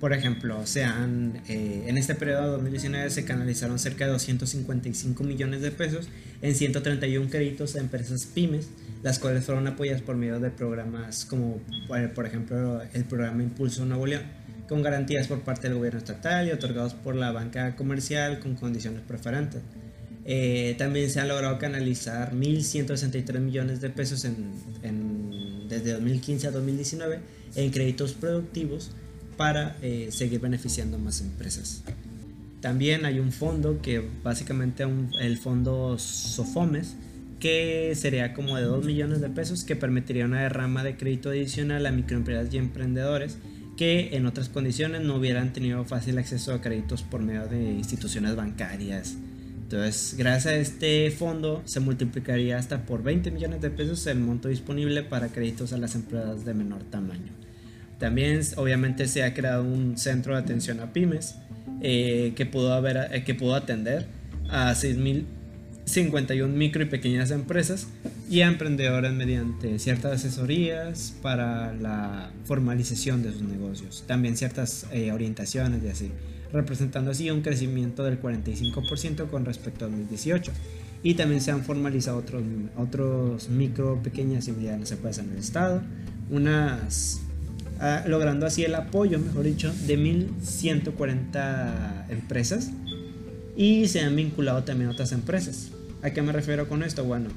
[0.03, 5.62] Por ejemplo, se eh, en este periodo de 2019 se canalizaron cerca de 255 millones
[5.62, 6.09] de pesos
[6.42, 8.68] en 131 créditos a empresas pymes,
[9.05, 11.61] las cuales fueron apoyadas por medio de programas como,
[12.16, 14.25] por ejemplo, el programa Impulso Nuevo León,
[14.68, 19.03] con garantías por parte del gobierno estatal y otorgados por la banca comercial con condiciones
[19.03, 19.62] preferentes.
[20.25, 24.25] Eh, también se han logrado canalizar 1.163 millones de pesos
[25.69, 27.21] desde 2015 a 2019
[27.57, 28.91] en créditos productivos
[29.37, 31.83] para eh, seguir beneficiando más empresas.
[32.61, 34.87] También hay un fondo que básicamente
[35.21, 36.95] el fondo Sofomes,
[37.41, 41.85] que sería como de 2 millones de pesos, que permitiría una derrama de crédito adicional
[41.87, 43.39] a microempresas y emprendedores
[43.77, 48.37] que en otras condiciones no hubieran tenido fácil acceso a créditos por medio de instituciones
[48.37, 49.17] bancarias
[49.73, 54.49] entonces, gracias a este fondo se multiplicaría hasta por 20 millones de pesos el monto
[54.49, 57.33] disponible para créditos a las empresas de menor tamaño.
[57.99, 61.37] También, obviamente, se ha creado un centro de atención a pymes
[61.81, 64.05] eh, que, pudo haber, eh, que pudo atender
[64.51, 67.87] a 6.051 micro y pequeñas empresas
[68.29, 74.05] y a emprendedores mediante ciertas asesorías para la formalización de sus negocios.
[74.07, 76.11] También ciertas eh, orientaciones y así
[76.53, 80.53] representando así un crecimiento del 45% con respecto a 2018.
[81.03, 82.45] Y también se han formalizado otros,
[82.77, 85.83] otros micro, pequeñas y medianas empresas en el estado,
[86.31, 87.23] unas
[87.81, 92.71] ah, logrando así el apoyo, mejor dicho, de 1.140 empresas
[93.57, 95.71] y se han vinculado también otras empresas.
[96.03, 97.05] ¿A qué me refiero con esto?
[97.05, 97.31] Bueno,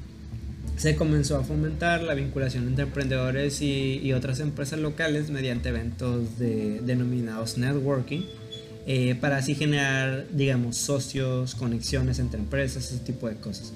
[0.76, 6.38] se comenzó a fomentar la vinculación entre emprendedores y, y otras empresas locales mediante eventos
[6.38, 8.22] de, denominados networking
[8.88, 13.72] eh, para así generar, digamos, socios, conexiones entre empresas, ese tipo de cosas.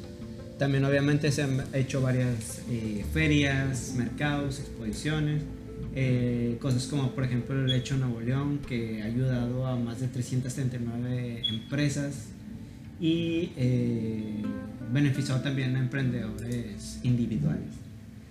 [0.56, 5.42] También obviamente se han hecho varias eh, ferias, mercados, exposiciones,
[5.96, 10.06] eh, cosas como por ejemplo el Hecho Nuevo León, que ha ayudado a más de
[10.06, 12.26] 339 empresas
[13.00, 13.50] y
[14.92, 17.79] beneficiado también a emprendedores individuales.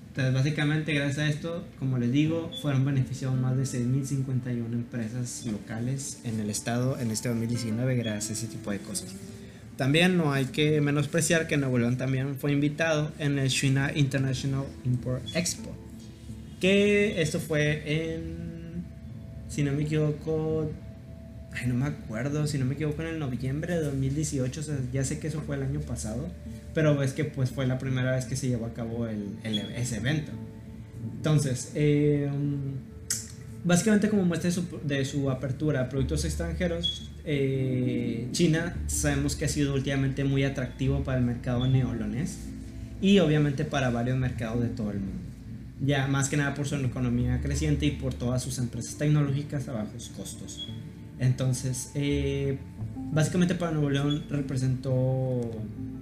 [0.10, 6.20] Entonces, básicamente, gracias a esto, como les digo, fueron beneficiados más de 6.051 empresas locales
[6.24, 9.14] en el estado en este 2019 gracias a ese tipo de cosas.
[9.78, 14.66] También no hay que menospreciar que Nuevo León también fue invitado en el China International
[14.84, 15.74] Import Expo,
[16.60, 18.84] que esto fue en,
[19.48, 20.72] si no me equivoco,
[21.68, 25.06] no me acuerdo, si no me equivoco, en el noviembre de 2018, o sea, ya
[25.06, 26.28] sé que eso fue el año pasado
[26.74, 29.38] pero es que pues fue la primera vez que se llevó a cabo el,
[29.76, 30.32] ese evento.
[31.18, 32.30] Entonces, eh,
[33.64, 34.52] básicamente como muestra
[34.84, 41.04] de su, apertura a productos extranjeros, eh, China sabemos que ha sido últimamente muy atractivo
[41.04, 42.38] para el mercado neolonés
[43.02, 45.20] y obviamente para varios mercados de todo el mundo.
[45.82, 49.74] Ya más que nada por su economía creciente y por todas sus empresas tecnológicas a
[49.74, 50.68] bajos costos.
[51.20, 52.58] Entonces, eh,
[53.12, 55.42] básicamente para Nuevo León representó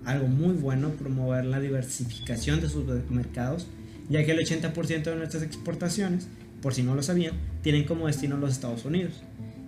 [0.05, 3.67] algo muy bueno promover la diversificación de sus mercados,
[4.09, 6.27] ya que el 80% de nuestras exportaciones,
[6.61, 9.23] por si no lo sabían, tienen como destino los Estados Unidos.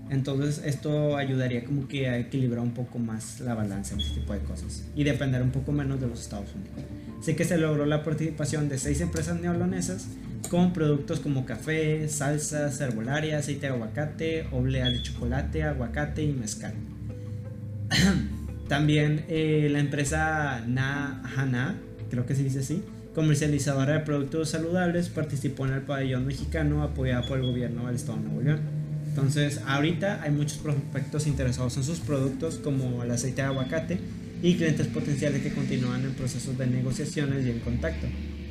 [0.09, 4.33] Entonces esto ayudaría como que a equilibrar un poco más la balanza en este tipo
[4.33, 6.98] de cosas y depender un poco menos de los Estados Unidos.
[7.19, 10.07] Así que se logró la participación de seis empresas neolonesas
[10.49, 16.73] con productos como café, salsas, herbolaria, aceite de aguacate, oblea de chocolate, aguacate y mezcal.
[18.67, 21.75] También eh, la empresa Nahana,
[22.09, 27.27] creo que se dice así, comercializadora de productos saludables, participó en el pabellón mexicano apoyado
[27.27, 28.59] por el gobierno del estado de Nuevo León.
[29.07, 33.99] Entonces, ahorita hay muchos prospectos interesados en sus productos como el aceite de aguacate
[34.41, 38.07] y clientes potenciales que continúan en procesos de negociaciones y en contacto.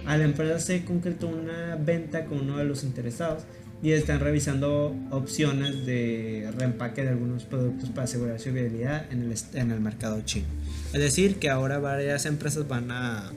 [0.07, 3.45] A la empresa se concretó una venta con uno de los interesados
[3.83, 9.35] y están revisando opciones de reempaque de algunos productos para asegurar su viabilidad en el,
[9.55, 10.47] en el mercado chino.
[10.93, 13.31] Es decir, que ahora varias empresas van a,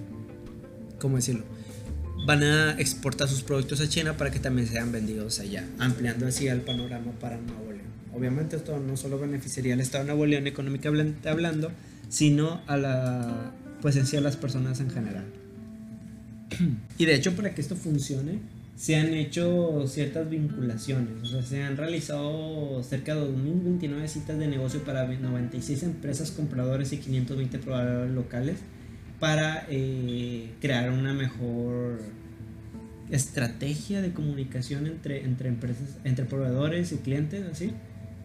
[1.00, 1.44] ¿cómo decirlo?
[2.26, 6.48] Van a exportar sus productos a China para que también sean vendidos allá, ampliando así
[6.48, 7.82] el panorama para Nuevo León.
[8.14, 11.72] Obviamente esto no solo beneficiaría al Estado de Nuevo León económicamente hablando,
[12.12, 15.24] sino a la, pues en sí a las personas en general.
[16.98, 18.40] y de hecho para que esto funcione,
[18.76, 24.48] se han hecho ciertas vinculaciones, o sea, se han realizado cerca de 2.029 citas de
[24.48, 28.58] negocio para 96 empresas compradores y 520 proveedores locales
[29.20, 32.02] para eh, crear una mejor
[33.10, 37.72] estrategia de comunicación entre, entre empresas, entre proveedores y clientes, así.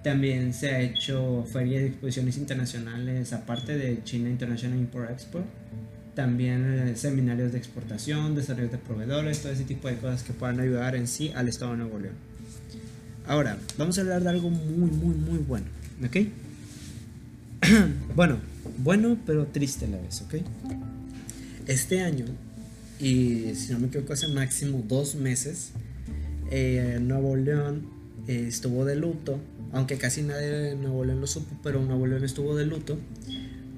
[0.07, 5.43] También se ha hecho ferias de exposiciones internacionales aparte de China International Import Expo
[6.15, 10.61] también eh, seminarios de exportación, desarrollo de proveedores, todo ese tipo de cosas que puedan
[10.61, 12.15] ayudar en sí al Estado de Nuevo León.
[13.27, 15.67] Ahora, vamos a hablar de algo muy, muy, muy bueno,
[16.07, 16.17] ¿ok?
[18.15, 18.39] bueno,
[18.79, 20.37] bueno, pero triste a la vez, ¿ok?
[21.67, 22.27] Este año,
[23.01, 25.73] y si no me equivoco, hace máximo dos meses,
[26.53, 27.89] eh, Nuevo León
[28.29, 29.41] eh, estuvo de luto,
[29.77, 32.99] aunque casi nadie de Nuevo León lo supo, pero Nuevo León estuvo de luto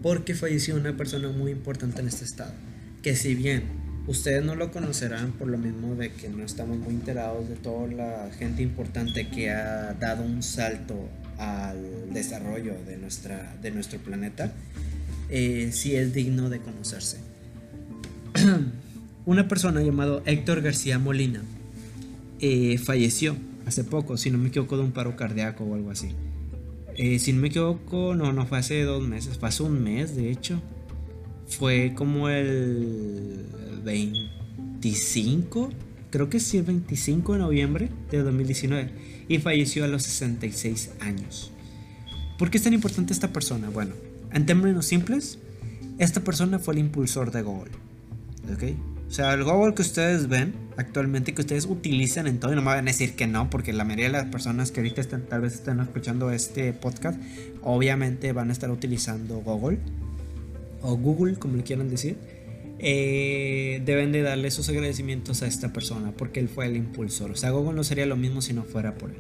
[0.01, 2.53] porque falleció una persona muy importante en este estado.
[3.03, 3.65] Que si bien
[4.07, 7.89] ustedes no lo conocerán por lo mismo de que no estamos muy enterados de toda
[7.89, 14.53] la gente importante que ha dado un salto al desarrollo de, nuestra, de nuestro planeta,
[15.31, 17.19] eh, sí es digno de conocerse.
[19.27, 21.43] una persona llamado Héctor García Molina
[22.39, 23.37] eh, falleció
[23.69, 26.09] hace poco, si no me equivoco, de un paro cardíaco o algo así.
[26.97, 30.17] Eh, si no me equivoco, no, no fue hace dos meses, fue hace un mes
[30.17, 30.61] de hecho.
[31.47, 33.47] Fue como el
[33.85, 35.71] 25,
[36.11, 38.91] creo que sí, el 25 de noviembre de 2019.
[39.29, 41.53] Y falleció a los 66 años.
[42.39, 43.69] ¿Por qué es tan importante esta persona?
[43.69, 43.95] Bueno,
[44.33, 45.39] en términos simples,
[45.99, 47.73] esta persona fue el impulsor de Google.
[48.53, 48.98] ¿Ok?
[49.09, 52.61] O sea, el Google que ustedes ven actualmente, que ustedes utilizan en todo, y no
[52.61, 55.23] me van a decir que no, porque la mayoría de las personas que ahorita están,
[55.23, 57.19] tal vez están escuchando este podcast,
[57.63, 59.79] obviamente van a estar utilizando Google,
[60.83, 62.17] o Google, como le quieran decir.
[62.81, 67.31] Eh, deben de darle esos agradecimientos a esta persona, porque él fue el impulsor.
[67.31, 69.17] O sea, Google no sería lo mismo si no fuera por él.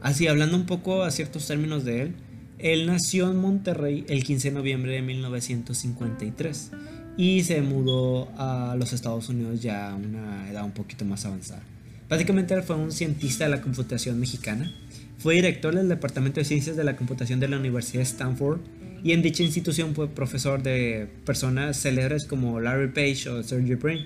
[0.00, 2.14] Así, hablando un poco a ciertos términos de él,
[2.62, 6.70] él nació en Monterrey el 15 de noviembre de 1953
[7.16, 11.62] y se mudó a los Estados Unidos ya a una edad un poquito más avanzada.
[12.08, 14.72] Básicamente él fue un cientista de la computación mexicana,
[15.18, 18.60] fue director del Departamento de Ciencias de la Computación de la Universidad de Stanford
[19.02, 24.04] y en dicha institución fue profesor de personas célebres como Larry Page o Sergey Brin,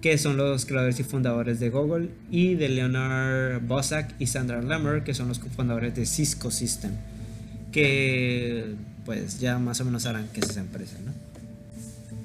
[0.00, 5.04] que son los creadores y fundadores de Google, y de Leonard Bosak y Sandra Lemmer,
[5.04, 6.92] que son los cofundadores de Cisco System,
[7.72, 11.12] que pues ya más o menos harán que es esa empresa, ¿no?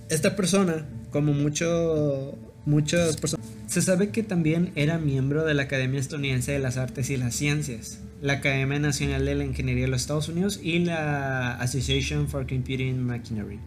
[0.09, 5.99] esta persona, como mucho, muchas personas, se sabe que también era miembro de la Academia
[5.99, 10.01] Estadounidense de las Artes y las Ciencias, la Academia Nacional de la Ingeniería de los
[10.01, 13.59] Estados Unidos y la Association for Computing Machinery.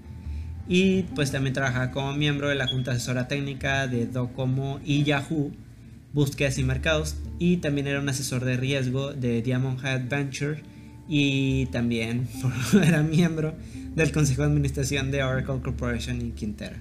[0.68, 5.52] Y pues también trabaja como miembro de la Junta Asesora Técnica de Docomo y Yahoo,
[6.12, 10.62] Búsquedas y Mercados, y también era un asesor de riesgo de Diamond Head Venture
[11.12, 12.28] y también
[12.72, 13.52] era miembro
[13.96, 16.80] del Consejo de Administración de Oracle Corporation y Quintera.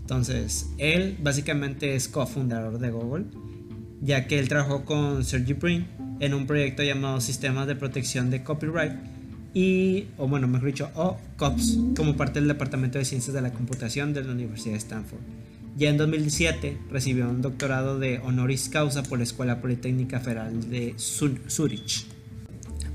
[0.00, 3.26] Entonces, él básicamente es cofundador de Google,
[4.00, 5.86] ya que él trabajó con Sergey Brin
[6.20, 8.94] en un proyecto llamado Sistemas de Protección de Copyright
[9.52, 13.52] y, o bueno, mejor dicho, o COPS, como parte del Departamento de Ciencias de la
[13.52, 15.20] Computación de la Universidad de Stanford.
[15.76, 20.94] Ya en 2017 recibió un doctorado de honoris causa por la Escuela Politécnica Federal de
[20.96, 22.11] Zurich.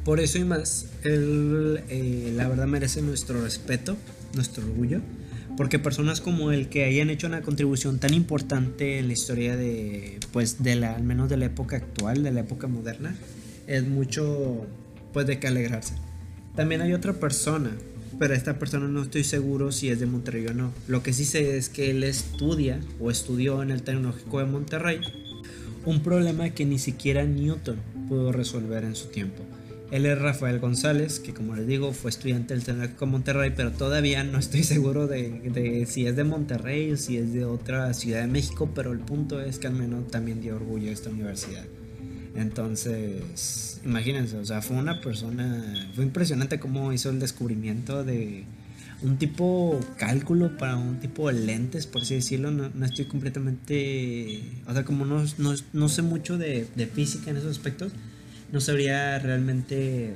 [0.08, 3.98] Por eso y más, él eh, la verdad merece nuestro respeto,
[4.36, 5.02] nuestro orgullo,
[5.58, 10.18] porque personas como él que hayan hecho una contribución tan importante en la historia de,
[10.32, 13.18] pues, de la, al menos de la época actual, de la época moderna,
[13.68, 14.66] es mucho,
[15.12, 15.96] pues, de que alegrarse.
[16.56, 17.72] También hay otra persona,
[18.18, 20.72] pero esta persona no estoy seguro si es de Monterrey o no.
[20.88, 25.02] Lo que sí sé es que él estudia o estudió en el Tecnológico de Monterrey
[25.84, 29.44] un problema que ni siquiera Newton pudo resolver en su tiempo.
[29.90, 34.24] Él es Rafael González, que como les digo fue estudiante del Tecnológico Monterrey, pero todavía
[34.26, 38.28] no estoy seguro de, si es de Monterrey o si es de otra ciudad de
[38.28, 41.64] México, pero el punto es que al menos también dio orgullo a esta universidad.
[42.36, 48.44] Entonces, imagínense, o sea, fue una persona, fue impresionante cómo hizo el descubrimiento de
[49.02, 52.52] un tipo cálculo para un tipo de lentes, por así decirlo.
[52.52, 57.94] No, estoy completamente, o sea, como no, no, sé mucho de física en esos aspectos
[58.52, 60.16] no sabría realmente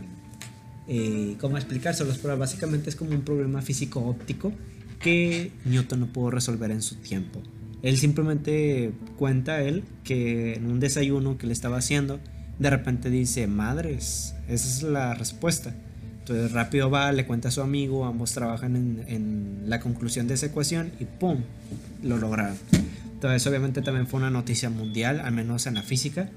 [0.87, 4.51] eh, cómo explicárselos, pero básicamente es como un problema físico óptico
[4.99, 7.41] que Newton no pudo resolver en su tiempo.
[7.81, 12.19] Él simplemente cuenta él que en un desayuno que le estaba haciendo,
[12.59, 15.73] de repente dice, madres, esa es la respuesta.
[16.19, 20.35] Entonces rápido va, le cuenta a su amigo, ambos trabajan en, en la conclusión de
[20.35, 21.39] esa ecuación y ¡pum!
[22.03, 22.55] Lo lograron.
[23.13, 26.29] Entonces obviamente también fue una noticia mundial, al menos en la física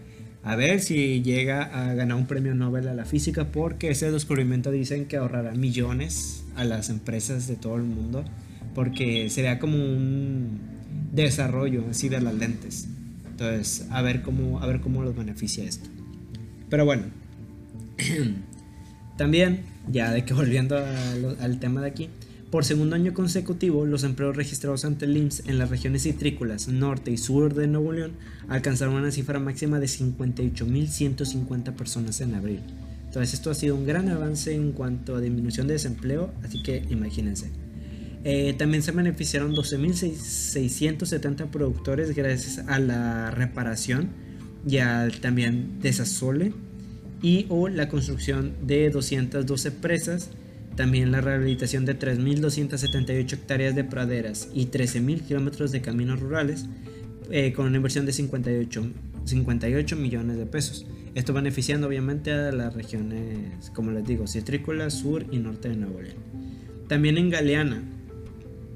[0.45, 4.71] a ver si llega a ganar un premio Nobel a la física porque ese descubrimiento
[4.71, 8.25] dicen que ahorrará millones a las empresas de todo el mundo
[8.75, 10.59] porque sería como un
[11.13, 12.89] desarrollo así de las lentes.
[13.31, 15.89] Entonces, a ver cómo, a ver cómo los beneficia esto.
[16.69, 17.05] Pero bueno,
[19.17, 22.11] también, ya de que volviendo al tema de aquí,
[22.55, 27.11] por segundo año consecutivo, los empleos registrados ante el IMSS en las regiones citrícolas norte
[27.11, 28.13] y sur de Nuevo León
[28.47, 32.61] alcanzaron una cifra máxima de 58.150 personas en abril.
[33.07, 36.85] Entonces esto ha sido un gran avance en cuanto a disminución de desempleo, así que
[36.91, 37.51] imagínense.
[38.23, 44.11] Eh, también se beneficiaron 12.670 productores gracias a la reparación
[44.65, 46.53] y al también desasole
[47.21, 50.31] y o la construcción de 212 presas
[50.77, 56.67] también la rehabilitación de 3.278 hectáreas de praderas y 13.000 kilómetros de caminos rurales
[57.31, 58.87] eh, con una inversión de 58,
[59.25, 60.87] 58 millones de pesos.
[61.15, 66.03] Esto beneficiando obviamente a las regiones, como les digo, citrícola, sur y norte de Nuevo
[66.03, 66.17] León.
[66.89, 67.83] También en Galeana,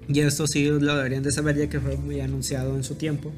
[0.09, 3.33] y esto sí lo deberían de saber ya que fue muy anunciado en su tiempo,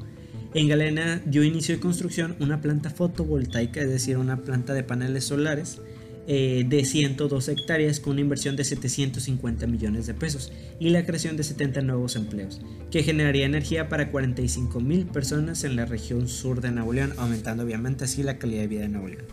[0.53, 5.25] en Galeana dio inicio de construcción una planta fotovoltaica, es decir, una planta de paneles
[5.25, 5.81] solares,
[6.27, 11.35] eh, de 102 hectáreas con una inversión de 750 millones de pesos y la creación
[11.35, 12.61] de 70 nuevos empleos,
[12.91, 17.63] que generaría energía para 45 mil personas en la región sur de Nuevo León, aumentando
[17.63, 19.25] obviamente así la calidad de vida de Nuevo León.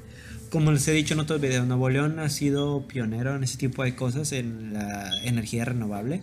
[0.50, 3.84] Como les he dicho en otros videos, Nuevo León ha sido pionero en ese tipo
[3.84, 6.22] de cosas, en la energía renovable.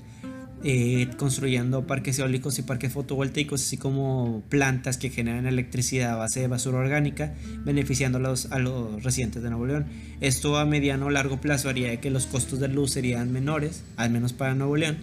[0.63, 6.39] Eh, construyendo parques eólicos y parques fotovoltaicos, así como plantas que generan electricidad a base
[6.39, 9.85] de basura orgánica, beneficiando a los, a los residentes de Nuevo León.
[10.21, 14.09] Esto a mediano o largo plazo haría que los costos de luz serían menores, al
[14.09, 14.97] menos para Nuevo León.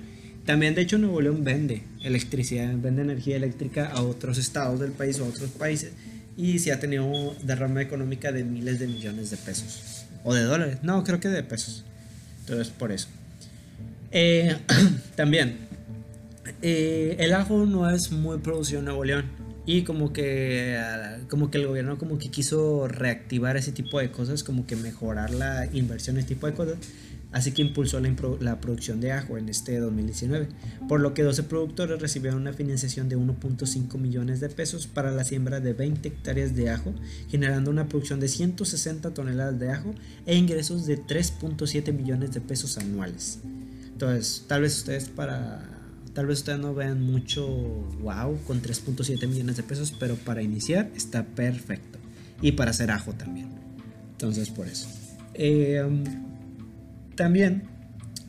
[0.44, 5.20] También, de hecho, Nuevo León vende electricidad, vende energía eléctrica a otros estados del país
[5.20, 5.92] o a otros países
[6.36, 10.78] y se ha tenido derrama económica de miles de millones de pesos o de dólares.
[10.82, 11.84] No, creo que de pesos.
[12.40, 13.08] Entonces, por eso.
[14.12, 14.56] Eh,
[15.16, 15.56] también,
[16.60, 19.24] eh, el ajo no es muy producido en Nuevo León
[19.64, 20.78] y como que,
[21.28, 25.30] como que el gobierno como que quiso reactivar ese tipo de cosas, como que mejorar
[25.32, 26.78] la inversión, ese tipo de cosas.
[27.30, 30.48] Así que impulsó la, la, producción de ajo en este 2019,
[30.86, 35.24] por lo que 12 productores recibieron una financiación de 1.5 millones de pesos para la
[35.24, 36.92] siembra de 20 hectáreas de ajo,
[37.30, 39.94] generando una producción de 160 toneladas de ajo
[40.26, 43.38] e ingresos de 3.7 millones de pesos anuales.
[44.02, 45.62] Entonces, tal vez ustedes para
[46.12, 47.46] tal vez ustedes no vean mucho
[48.00, 52.00] wow con 3.7 millones de pesos, pero para iniciar está perfecto.
[52.40, 53.46] Y para hacer ajo también.
[54.10, 54.88] Entonces, por eso.
[55.34, 56.02] Eh, um,
[57.14, 57.62] también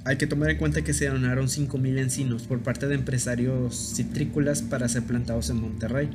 [0.06, 4.62] hay que tomar en cuenta que se donaron 5.000 encinos por parte de empresarios citrícolas
[4.62, 6.12] para ser plantados en Monterrey.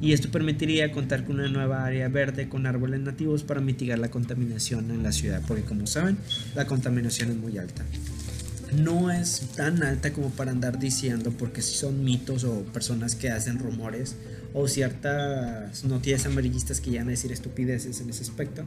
[0.00, 4.10] Y esto permitiría contar con una nueva área verde con árboles nativos para mitigar la
[4.10, 6.16] contaminación en la ciudad, porque como saben,
[6.54, 7.84] la contaminación es muy alta
[8.76, 13.30] no es tan alta como para andar diciendo, porque si son mitos o personas que
[13.30, 14.16] hacen rumores
[14.52, 18.64] o ciertas noticias amarillistas que llegan a decir estupideces en ese aspecto.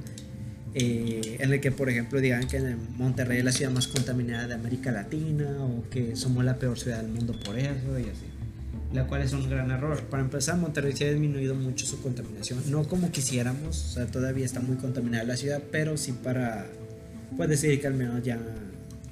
[0.73, 2.59] Eh, en el que, por ejemplo, digan que
[2.97, 7.01] Monterrey es la ciudad más contaminada de América Latina o que somos la peor ciudad
[7.01, 8.25] del mundo por eso y así.
[8.93, 10.01] La cual es un gran error.
[10.03, 12.59] Para empezar, Monterrey se ha disminuido mucho su contaminación.
[12.69, 16.67] No como quisiéramos, o sea, todavía está muy contaminada la ciudad, pero sí para,
[17.35, 18.39] puede decir que al menos ya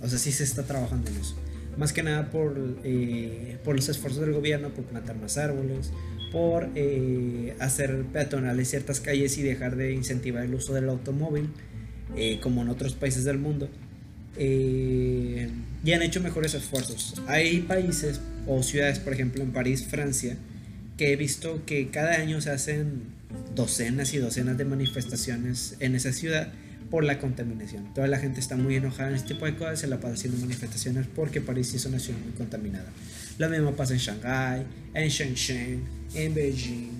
[0.05, 1.35] o sea, sí se está trabajando en eso.
[1.77, 5.91] Más que nada por, eh, por los esfuerzos del gobierno, por plantar más árboles,
[6.31, 11.49] por eh, hacer peatonales ciertas calles y dejar de incentivar el uso del automóvil,
[12.15, 13.69] eh, como en otros países del mundo.
[14.37, 17.13] y han hecho mejores esfuerzos.
[17.27, 20.35] Hay países o ciudades, por ejemplo en París, Francia,
[20.97, 23.03] que he visto que cada año se hacen
[23.55, 26.51] docenas y docenas de manifestaciones en esa ciudad
[26.89, 27.93] por la contaminación.
[27.93, 30.39] Toda la gente está muy enojada en este tipo de cosas, se la pasa haciendo
[30.39, 32.89] manifestaciones porque París es una ciudad muy contaminada.
[33.37, 34.63] Lo mismo pasa en Shanghai,
[34.93, 35.83] en Shenzhen,
[36.13, 36.91] en Beijing,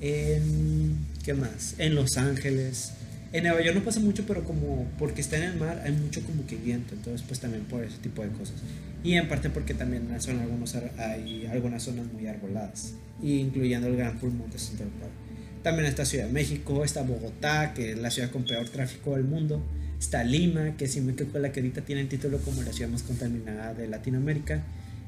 [0.00, 1.06] en...
[1.24, 1.74] ¿qué más?
[1.78, 2.92] En Los Ángeles.
[3.32, 6.22] En Nueva York no pasa mucho, pero como porque está en el mar hay mucho
[6.22, 8.56] como que viento, entonces pues también por ese tipo de cosas.
[9.04, 14.18] Y en parte porque también son algunos, hay algunas zonas muy arboladas, incluyendo el Gran
[14.18, 15.27] Pulmón de Central Park.
[15.62, 19.24] También está Ciudad de México, está Bogotá, que es la ciudad con peor tráfico del
[19.24, 19.62] mundo.
[19.98, 22.90] Está Lima, que si me equivoco la que ahorita tiene el título como la ciudad
[22.90, 24.62] más contaminada de Latinoamérica.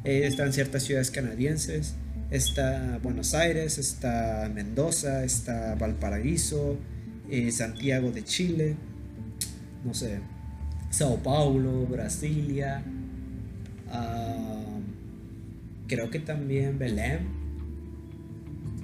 [0.04, 1.94] Eh, están ciertas ciudades canadienses.
[2.30, 6.76] Está Buenos Aires, está Mendoza, está Valparaíso,
[7.30, 8.76] eh, Santiago de Chile,
[9.84, 10.18] no sé,
[10.90, 12.82] Sao Paulo, Brasilia,
[13.90, 14.78] ah,
[15.88, 17.39] creo que también Belém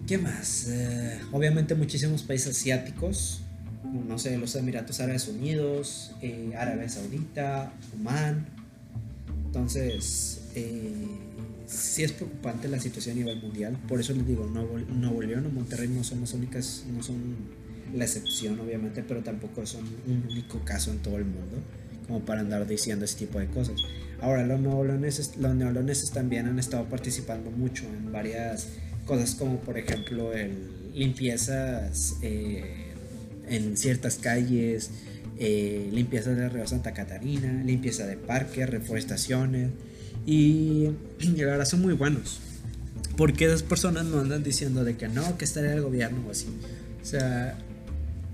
[0.06, 0.68] ¿Qué más?
[0.68, 3.40] Eh, obviamente muchísimos países asiáticos,
[4.06, 8.46] no sé, los Emiratos Árabes Unidos, eh, Arabia Saudita, Oman.
[9.46, 11.08] Entonces, eh,
[11.66, 13.76] sí es preocupante la situación a nivel mundial.
[13.88, 17.16] Por eso les digo, Nuevo, León o Monterrey no son las únicas, no son
[17.92, 21.58] la excepción, obviamente, pero tampoco son un único caso en todo el mundo,
[22.06, 23.80] como para andar diciendo ese tipo de cosas.
[24.20, 28.68] Ahora, los neoloneses, los también han estado participando mucho en varias
[29.06, 32.92] cosas como por ejemplo el limpiezas eh,
[33.48, 34.90] en ciertas calles,
[35.38, 39.70] eh, limpieza de Río Santa Catarina, limpieza de parques, reforestaciones
[40.24, 40.88] y,
[41.36, 42.40] la verdad son muy buenos.
[43.16, 46.48] Porque esas personas no andan diciendo de que no, que estaría el gobierno o así.
[47.02, 47.58] O sea,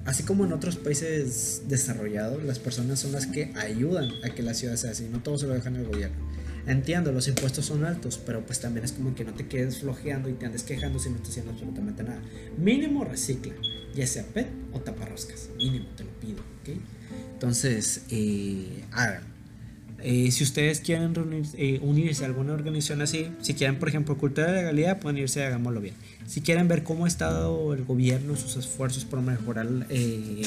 [0.05, 4.55] así como en otros países desarrollados, las personas son las que ayudan a que la
[4.55, 6.32] ciudad sea así, no todos se lo dejan al gobierno.
[6.67, 10.29] Entiendo, los impuestos son altos, pero pues también es como que no te quedes flojeando
[10.29, 12.23] y te andes quejando si no estás haciendo absolutamente nada.
[12.57, 13.55] Mínimo recicla,
[13.95, 15.49] ya sea PET o taparroscas.
[15.57, 16.79] Mínimo, te lo pido, ¿ok?
[17.33, 19.32] Entonces, eh, hagan.
[20.05, 21.15] Eh, si ustedes quieren
[21.55, 25.45] eh, unirse a alguna organización así, si quieren, por ejemplo, Cultura de Legalidad, pueden irse
[25.45, 25.95] a Hagámoslo Bien.
[26.27, 30.43] Si quieren ver cómo ha estado el gobierno, sus esfuerzos por mejorar eh,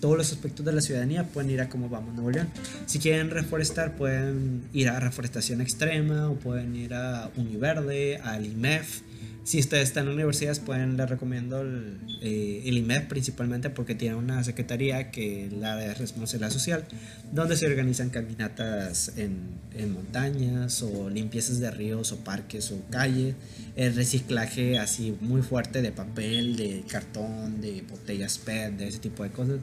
[0.00, 2.48] todos los aspectos de la ciudadanía, pueden ir a Cómo Vamos Nuevo León.
[2.86, 9.02] Si quieren reforestar, pueden ir a Reforestación Extrema o pueden ir a Univerde, al IMEF
[9.42, 14.44] si ustedes están en universidades, pueden, les recomiendo el, eh, IMED principalmente porque tiene una
[14.44, 16.86] secretaría que es la de responsabilidad social,
[17.32, 19.38] donde se organizan caminatas en,
[19.74, 23.34] en, montañas o limpiezas de ríos o parques o calles,
[23.76, 29.22] el reciclaje así muy fuerte de papel, de cartón, de botellas PET, de ese tipo
[29.22, 29.60] de cosas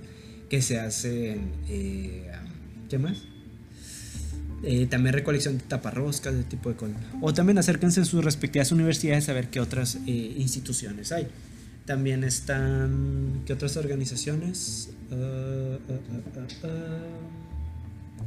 [0.49, 1.51] que se hacen.
[1.69, 2.29] Eh,
[2.89, 3.17] ¿Qué más?
[4.63, 6.97] Eh, también recolección de taparroscas, ese tipo de cosas.
[7.21, 11.27] O también acérquense a sus respectivas universidades a ver qué otras eh, instituciones hay.
[11.85, 14.89] También están, ¿qué otras organizaciones?
[15.11, 16.67] Ah, ah, ah,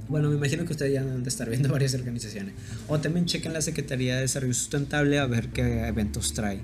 [0.08, 2.54] bueno, me imagino que ustedes ya han de estar viendo varias organizaciones.
[2.88, 6.60] O también chequen la Secretaría de Desarrollo Sustentable a ver qué eventos trae.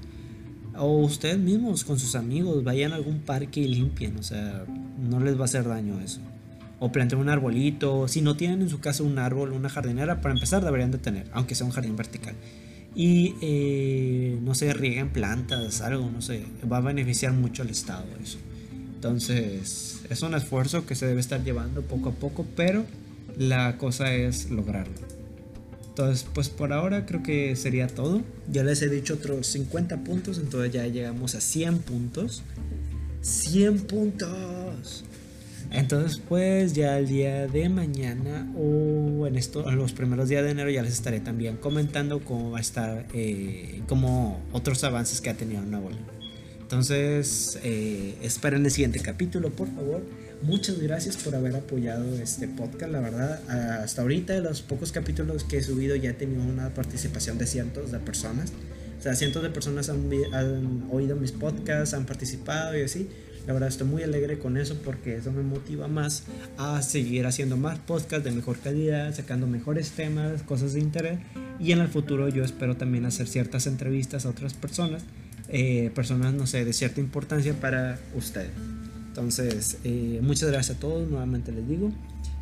[0.76, 4.64] O ustedes mismos con sus amigos vayan a algún parque y limpien, o sea,
[4.98, 6.20] no les va a hacer daño eso
[6.78, 8.08] o planteen un arbolito.
[8.08, 11.26] Si no tienen en su casa un árbol, una jardinera, para empezar deberían de tener,
[11.32, 12.34] aunque sea un jardín vertical.
[12.94, 18.06] Y eh, no sé, rieguen plantas, algo, no sé, va a beneficiar mucho al Estado
[18.22, 18.38] eso.
[18.94, 22.84] Entonces, es un esfuerzo que se debe estar llevando poco a poco, pero
[23.38, 24.94] la cosa es lograrlo.
[25.88, 28.22] Entonces, pues por ahora creo que sería todo.
[28.50, 32.42] Ya les he dicho otros 50 puntos, entonces ya llegamos a 100 puntos.
[33.22, 35.04] 100 puntos.
[35.70, 40.70] Entonces, pues ya el día de mañana o en, esto, los primeros días de enero
[40.70, 45.34] ya les estaré también comentando cómo va a estar, eh, como otros avances que ha
[45.34, 45.96] tenido León.
[46.60, 50.02] Entonces, eh, esperen el siguiente capítulo, por favor.
[50.42, 52.92] Muchas gracias por haber apoyado este podcast.
[52.92, 53.40] La verdad,
[53.82, 57.46] hasta ahorita, de los pocos capítulos que he subido, ya he tenido una participación de
[57.46, 58.52] cientos de personas.
[58.98, 63.08] O sea, cientos de personas han, han oído mis podcasts, han participado y así.
[63.46, 66.24] La verdad estoy muy alegre con eso porque eso me motiva más
[66.58, 71.20] a seguir haciendo más podcasts de mejor calidad, sacando mejores temas, cosas de interés.
[71.60, 75.04] Y en el futuro yo espero también hacer ciertas entrevistas a otras personas,
[75.48, 78.50] eh, personas, no sé, de cierta importancia para ustedes.
[79.08, 81.92] Entonces, eh, muchas gracias a todos, nuevamente les digo.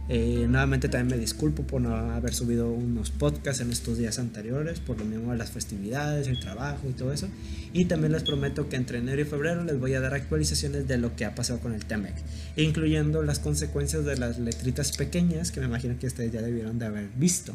[0.09, 4.78] Eh, nuevamente también me disculpo por no haber subido unos podcasts en estos días anteriores,
[4.80, 7.28] por lo mismo de las festividades, el trabajo y todo eso.
[7.72, 10.98] Y también les prometo que entre enero y febrero les voy a dar actualizaciones de
[10.98, 12.14] lo que ha pasado con el TEMEC,
[12.57, 16.86] incluyendo las consecuencias de las letritas pequeñas que me imagino que ustedes ya debieron de
[16.86, 17.55] haber visto.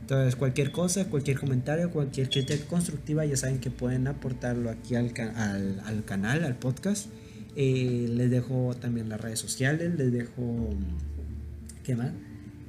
[0.00, 5.12] Entonces, cualquier cosa, cualquier comentario, cualquier crítica constructiva, ya saben que pueden aportarlo aquí al,
[5.36, 7.06] al, al canal, al podcast.
[7.56, 10.70] Eh, les dejo también las redes sociales, les dejo...
[11.84, 12.10] ¿Qué más?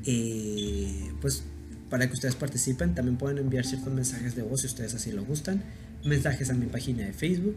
[0.06, 1.44] Eh, pues
[1.90, 5.24] para que ustedes participen, también pueden enviar ciertos mensajes de voz si ustedes así lo
[5.24, 5.64] gustan,
[6.04, 7.56] mensajes a mi página de Facebook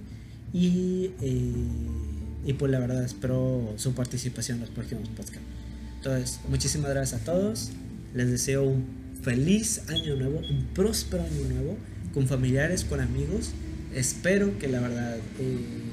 [0.52, 1.52] y, eh,
[2.46, 5.40] y pues la verdad espero su participación en los próximos podcasts.
[5.96, 7.70] Entonces, muchísimas gracias a todos,
[8.14, 8.84] les deseo un
[9.22, 11.76] feliz año nuevo, un próspero año nuevo,
[12.14, 13.50] con familiares, con amigos,
[13.94, 15.16] espero que la verdad...
[15.40, 15.87] Eh,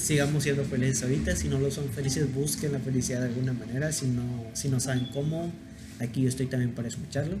[0.00, 1.36] sigamos siendo felices ahorita.
[1.36, 3.92] Si no lo son felices, busquen la felicidad de alguna manera.
[3.92, 5.52] Si no, si no saben cómo,
[5.98, 7.36] aquí yo estoy también para escucharlo.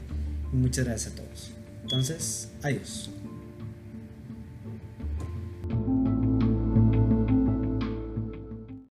[0.52, 1.50] Muchas gracias a todos.
[1.82, 3.10] Entonces, adiós.